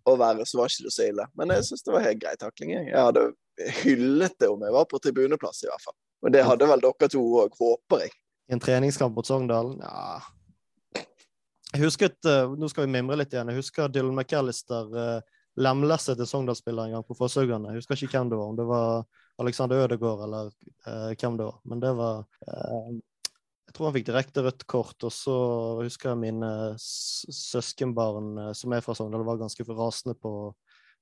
[0.08, 1.26] å være, så var ikke det så ille.
[1.36, 2.72] Men jeg syns det var helt grei takling.
[2.76, 3.28] Jeg hadde
[3.82, 5.96] hyllet det om jeg var på tribuneplass, i hvert fall.
[6.24, 8.14] Og det hadde vel dere to òg, håper jeg.
[8.48, 9.74] I en treningskamp mot Sogndal?
[9.82, 11.02] Ja
[11.74, 13.50] Jeg husket, uh, Nå skal vi mimre litt igjen.
[13.52, 14.88] Jeg husker Dylan McAllister
[15.58, 17.72] lemlestet en Sogndal-spiller en gang på Fosshaugane.
[17.72, 19.04] Jeg husker ikke hvem det var, om det var
[19.42, 20.50] Alexander Ødegaard eller
[20.86, 21.60] uh, hvem det var.
[21.64, 22.90] Men det var uh,
[23.68, 25.36] Jeg tror han fikk direkte rødt kort, og så
[25.82, 26.50] husker jeg mine
[26.80, 30.32] søskenbarn uh, som er fra Sogndal, var ganske rasende på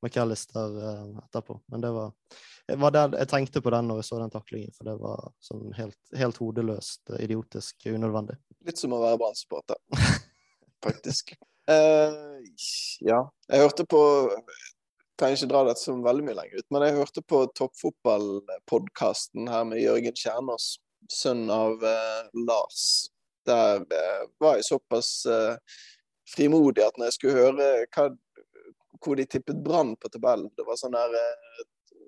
[0.04, 0.76] McAllister
[1.22, 1.56] etterpå.
[1.72, 2.10] Men det var,
[2.82, 5.72] var der jeg tenkte på den når jeg så den taklingen, for det var sånn
[5.78, 8.36] helt, helt hodeløst, idiotisk, unødvendig.
[8.68, 9.96] Litt som å være brann
[10.86, 11.32] faktisk.
[11.66, 12.46] Uh,
[13.02, 13.24] ja.
[13.50, 14.00] Jeg hørte på
[15.18, 19.64] trenger ikke dra dette så veldig mye lenger ut, men jeg hørte på Toppfotballpodkasten her
[19.64, 20.66] med Jørgen Kjernås,
[21.10, 23.08] sønn av uh, Lars.
[23.48, 25.10] Der uh, var jeg såpass
[26.26, 28.04] frimodig at når jeg skulle høre hva,
[29.02, 31.12] hvor de tippet Brann på tabellen Det var sånn der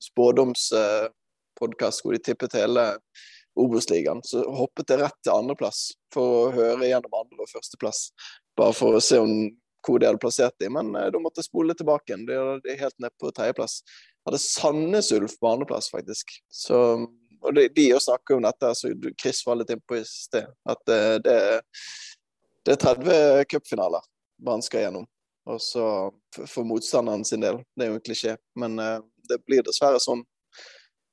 [0.03, 2.85] spådomspodkast hvor de tippet hele
[3.59, 4.23] Obos-ligaen.
[4.27, 5.81] Så hoppet jeg rett til andreplass
[6.15, 8.09] for å høre gjennom andre- og førsteplass.
[8.59, 9.33] Bare for å se om,
[9.87, 12.27] hvor de hadde plassert dem, men eh, da måtte jeg spole tilbake igjen.
[12.29, 13.81] De, de er helt ned på tredjeplass.
[14.27, 16.35] Hadde Sandnes Ulf på andreplass, faktisk.
[16.53, 16.81] Så,
[17.39, 18.91] og de, de også snakker om dette, så
[19.21, 21.37] Chris var litt innpå i sted, at eh, det,
[22.67, 24.11] det, er 30 cupfinaler
[24.45, 25.07] man skal gjennom.
[25.49, 25.85] Og så
[26.45, 27.63] for motstanderen sin del.
[27.73, 28.99] Det er jo en klisjé, men uh,
[29.31, 30.21] det blir dessverre sånn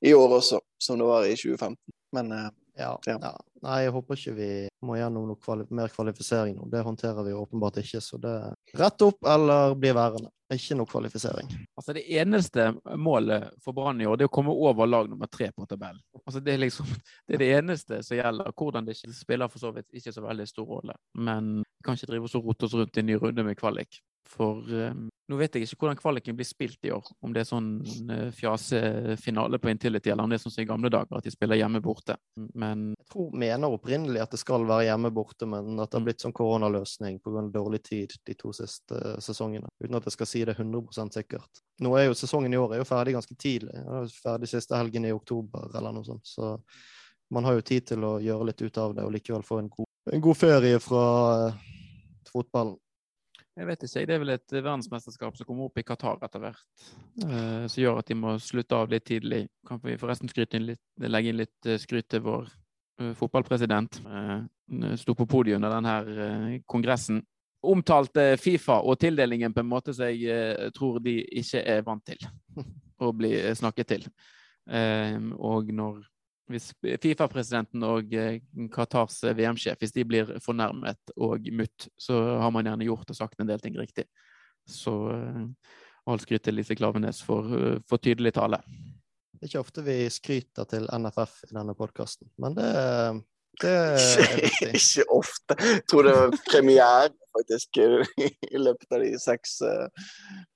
[0.04, 1.78] i år også, som det var i 2015.
[2.12, 2.34] Men
[2.76, 3.34] ja, ja.
[3.64, 4.48] Nei, jeg håper ikke vi
[4.84, 6.66] må gjennom noe kvali mer kvalifisering nå.
[6.70, 8.02] Det håndterer vi åpenbart ikke.
[8.04, 8.34] Så det
[8.76, 10.30] rett opp eller bli værende.
[10.52, 11.48] Ikke noe kvalifisering.
[11.74, 15.26] Altså Det eneste målet for Brann i år det er å komme over lag nummer
[15.26, 16.02] tre på tabellen.
[16.22, 16.92] Altså Det er liksom,
[17.26, 18.52] det er det eneste som gjelder.
[18.52, 20.94] Hvordan det ikke spiller for så vidt ikke så veldig stor rolle.
[21.18, 23.58] Men vi kan ikke drive oss og rote oss rundt i en ny runde med
[23.58, 24.02] kvalik.
[24.26, 27.06] For um, nå vet jeg ikke hvordan kvaliken blir spilt i år.
[27.24, 27.68] Om det er sånn
[28.10, 31.32] uh, fjasefinale på Intility, eller om det er sånn som i gamle dager, at de
[31.34, 32.14] spiller hjemme borte.
[32.54, 36.04] Men Jeg tror mener opprinnelig at det skal være hjemme borte, men at det har
[36.04, 36.08] mm.
[36.10, 37.46] blitt sånn koronaløsning pga.
[37.54, 39.70] dårlig tid de to siste uh, sesongene.
[39.82, 41.64] Uten at jeg skal si det 100 sikkert.
[41.82, 43.74] Nå er jo sesongen i år er jo ferdig ganske tidlig.
[44.22, 46.26] Ferdig siste helgen i oktober eller noe sånt.
[46.26, 46.54] Så
[47.34, 49.70] man har jo tid til å gjøre litt ut av det og likevel få en
[49.72, 51.06] god, en god ferie fra
[52.30, 52.78] fotballen.
[53.56, 56.88] Jeg vet ikke, Det er vel et verdensmesterskap som kommer opp i Qatar etter hvert,
[57.24, 59.46] uh, som gjør at de må slutte av litt tidlig.
[59.66, 62.50] Kan vi forresten inn litt, legge inn litt uh, skryt til vår
[63.00, 64.02] uh, fotballpresident.
[65.00, 67.22] Sto på podiet under denne kongressen.
[67.64, 72.20] Omtalte Fifa og tildelingen på en måte som jeg tror de ikke er vant til
[73.00, 74.06] å bli snakket til.
[75.38, 76.04] Og når
[76.50, 76.70] hvis
[77.02, 78.38] Fifa-presidenten og eh,
[78.72, 83.18] Qatars eh, VM-sjef hvis de blir fornærmet og mutt, så har man gjerne gjort og
[83.18, 84.06] sagt en del ting riktig.
[84.66, 85.44] Så uh,
[86.10, 88.58] all skryt til Lise Klavenes for, uh, for tydelig tale.
[89.36, 92.70] Det er ikke ofte vi skryter til NFF i denne podkasten, men det,
[93.62, 95.56] det er ikke ofte.
[95.60, 97.78] Jeg tror det var premiere faktisk
[98.52, 100.04] i løpet av de seks, eh,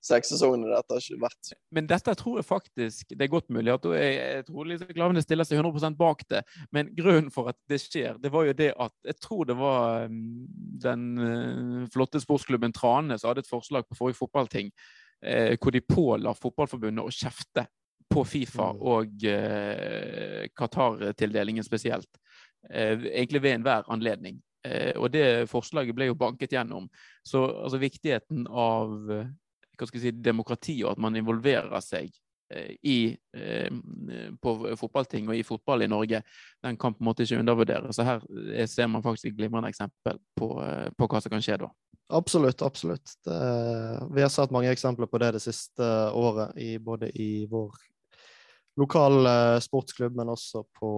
[0.05, 1.53] seks sesongene dette har ikke vært.
[1.77, 5.25] Men dette tror jeg faktisk det er godt mulig at jeg, jeg tror Lise Klavene
[5.25, 6.45] stiller seg 100 bak det.
[6.75, 10.09] Men grunnen for at det skjer, det var jo det at jeg tror det var
[10.09, 10.47] mm,
[10.87, 15.85] den uh, flotte sportsklubben Trane som hadde et forslag på forrige fotballting uh, hvor de
[15.85, 17.69] påla Fotballforbundet å kjefte
[18.11, 18.81] på Fifa mm.
[18.91, 22.09] og eh, Qatar-tildelingen spesielt.
[22.69, 24.41] Egentlig ved enhver anledning.
[24.65, 26.89] Eh, og det forslaget ble jo banket gjennom.
[27.27, 29.29] Så altså, viktigheten av eh,
[29.79, 32.11] hva skal jeg si, demokrati og at man involverer seg
[32.53, 32.99] eh, i,
[34.43, 36.21] på fotballting og i fotball i Norge,
[36.61, 37.97] den kan på en måte ikke undervurderes.
[37.97, 38.27] Så her
[38.69, 40.51] ser man faktisk et glimrende eksempel på,
[40.99, 41.71] på, hva som kan skje da.
[42.13, 43.15] Absolutt, absolutt.
[43.25, 43.39] Det,
[44.13, 45.87] vi har sett mange eksempler på det det siste
[46.19, 47.79] året, i, både i vår
[48.83, 49.31] lokal
[49.63, 50.91] sportsklubb, men også på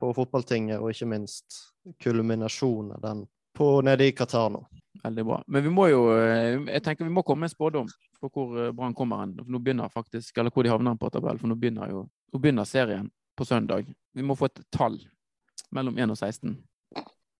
[0.00, 1.62] på fotballtinget, og ikke minst
[2.02, 3.24] kulminasjonen av den
[3.56, 4.66] på, nede i Qatar nå.
[5.02, 5.42] Veldig bra.
[5.46, 7.88] Men vi må jo eh, jeg tenker vi må komme med en spådom
[8.20, 9.36] på hvor eh, Brann kommer hen.
[9.46, 12.68] Nå begynner faktisk, eller hvor de havner på tabell, for nå begynner jo nå begynner
[12.68, 13.88] serien på søndag.
[14.12, 14.98] Vi må få et tall
[15.72, 16.56] mellom 1 og 16.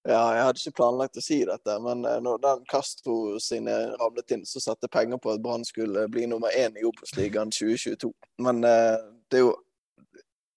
[0.06, 4.36] Ja, jeg hadde ikke planlagt å si dette, men eh, når den Castro sine ramlet
[4.36, 8.12] inn, så satte penger på at Brann skulle bli nummer én i Obos-ligaen 2022.
[8.46, 9.54] Men det er jo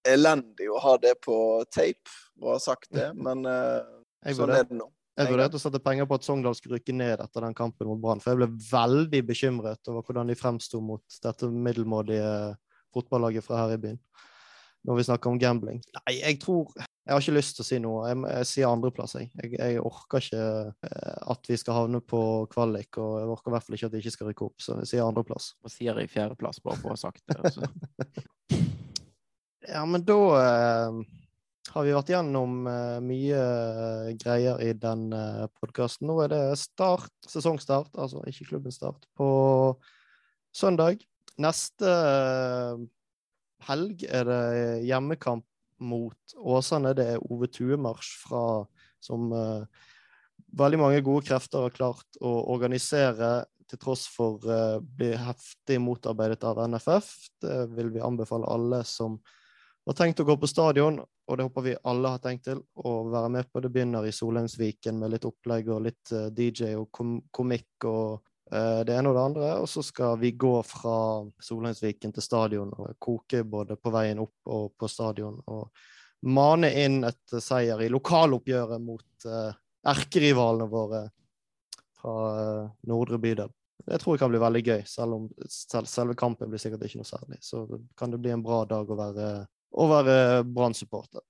[0.08, 1.36] elendig å ha det på
[1.72, 3.84] tape og ha sagt det, men uh,
[4.26, 4.88] sånn er det nå.
[5.20, 8.00] Jeg vurderte å sette penger på at Sogndal skulle rykke ned etter den kampen mot
[8.00, 8.22] Brann.
[8.24, 12.30] For jeg ble veldig bekymret over hvordan de fremsto mot dette middelmådige
[12.95, 14.00] fotballaget fra her i byen.
[14.88, 15.82] Når vi snakker om gambling.
[15.97, 18.06] Nei, jeg tror Jeg har ikke lyst til å si noe.
[18.08, 19.32] Jeg, jeg sier andreplass, jeg.
[19.41, 19.58] jeg.
[19.58, 20.43] Jeg orker ikke
[20.88, 22.22] eh, at vi skal havne på
[22.54, 24.78] kvalik, og jeg orker i hvert fall ikke at vi ikke skal rykke opp, så
[24.84, 25.52] jeg sier andreplass.
[25.60, 28.62] Hva sier jeg fjerdeplass, bare for å ha sagt det?
[29.70, 30.95] Ja, men da eh,
[31.76, 36.09] har vi vært gjennom eh, mye eh, greier i den eh, podkasten.
[36.09, 39.30] Nå er det start, sesongstart, altså ikke klubbens start, på
[40.55, 41.03] søndag.
[41.39, 42.82] Neste eh,
[43.70, 44.41] helg er det
[44.89, 45.45] hjemmekamp
[45.86, 46.95] mot Åsane.
[46.97, 48.43] Det er Ove Tuemarsj fra
[49.05, 49.88] som eh,
[50.57, 56.41] veldig mange gode krefter har klart å organisere til tross for å bli heftig motarbeidet
[56.49, 57.11] av NFF.
[57.45, 59.20] Det vil vi anbefale alle som
[59.86, 62.91] har tenkt å gå på stadion, og det håper vi alle har tenkt til, å
[63.09, 63.61] være med på.
[63.63, 67.88] Det begynner i Solheimsviken med litt opplegg og litt uh, eh, DJ og kom komikk
[67.89, 68.19] og
[68.53, 69.51] uh, det ene og det andre.
[69.63, 70.97] Og så skal vi gå fra
[71.41, 75.39] Solheimsviken til stadion og koke både på veien opp og på stadion.
[75.47, 75.69] Og
[76.30, 79.53] mane inn et seier i lokaloppgjøret mot uh,
[79.89, 81.05] erkerivalene våre
[81.99, 82.19] fra
[82.88, 83.49] Nordre bydel.
[83.89, 87.07] Det tror jeg kan bli veldig gøy, selv om selve kampen blir sikkert ikke noe
[87.07, 87.39] særlig.
[87.43, 87.63] Så
[87.97, 89.30] kan det bli en bra dag å være
[89.72, 90.15] å være
[90.45, 91.24] Brann-supporter.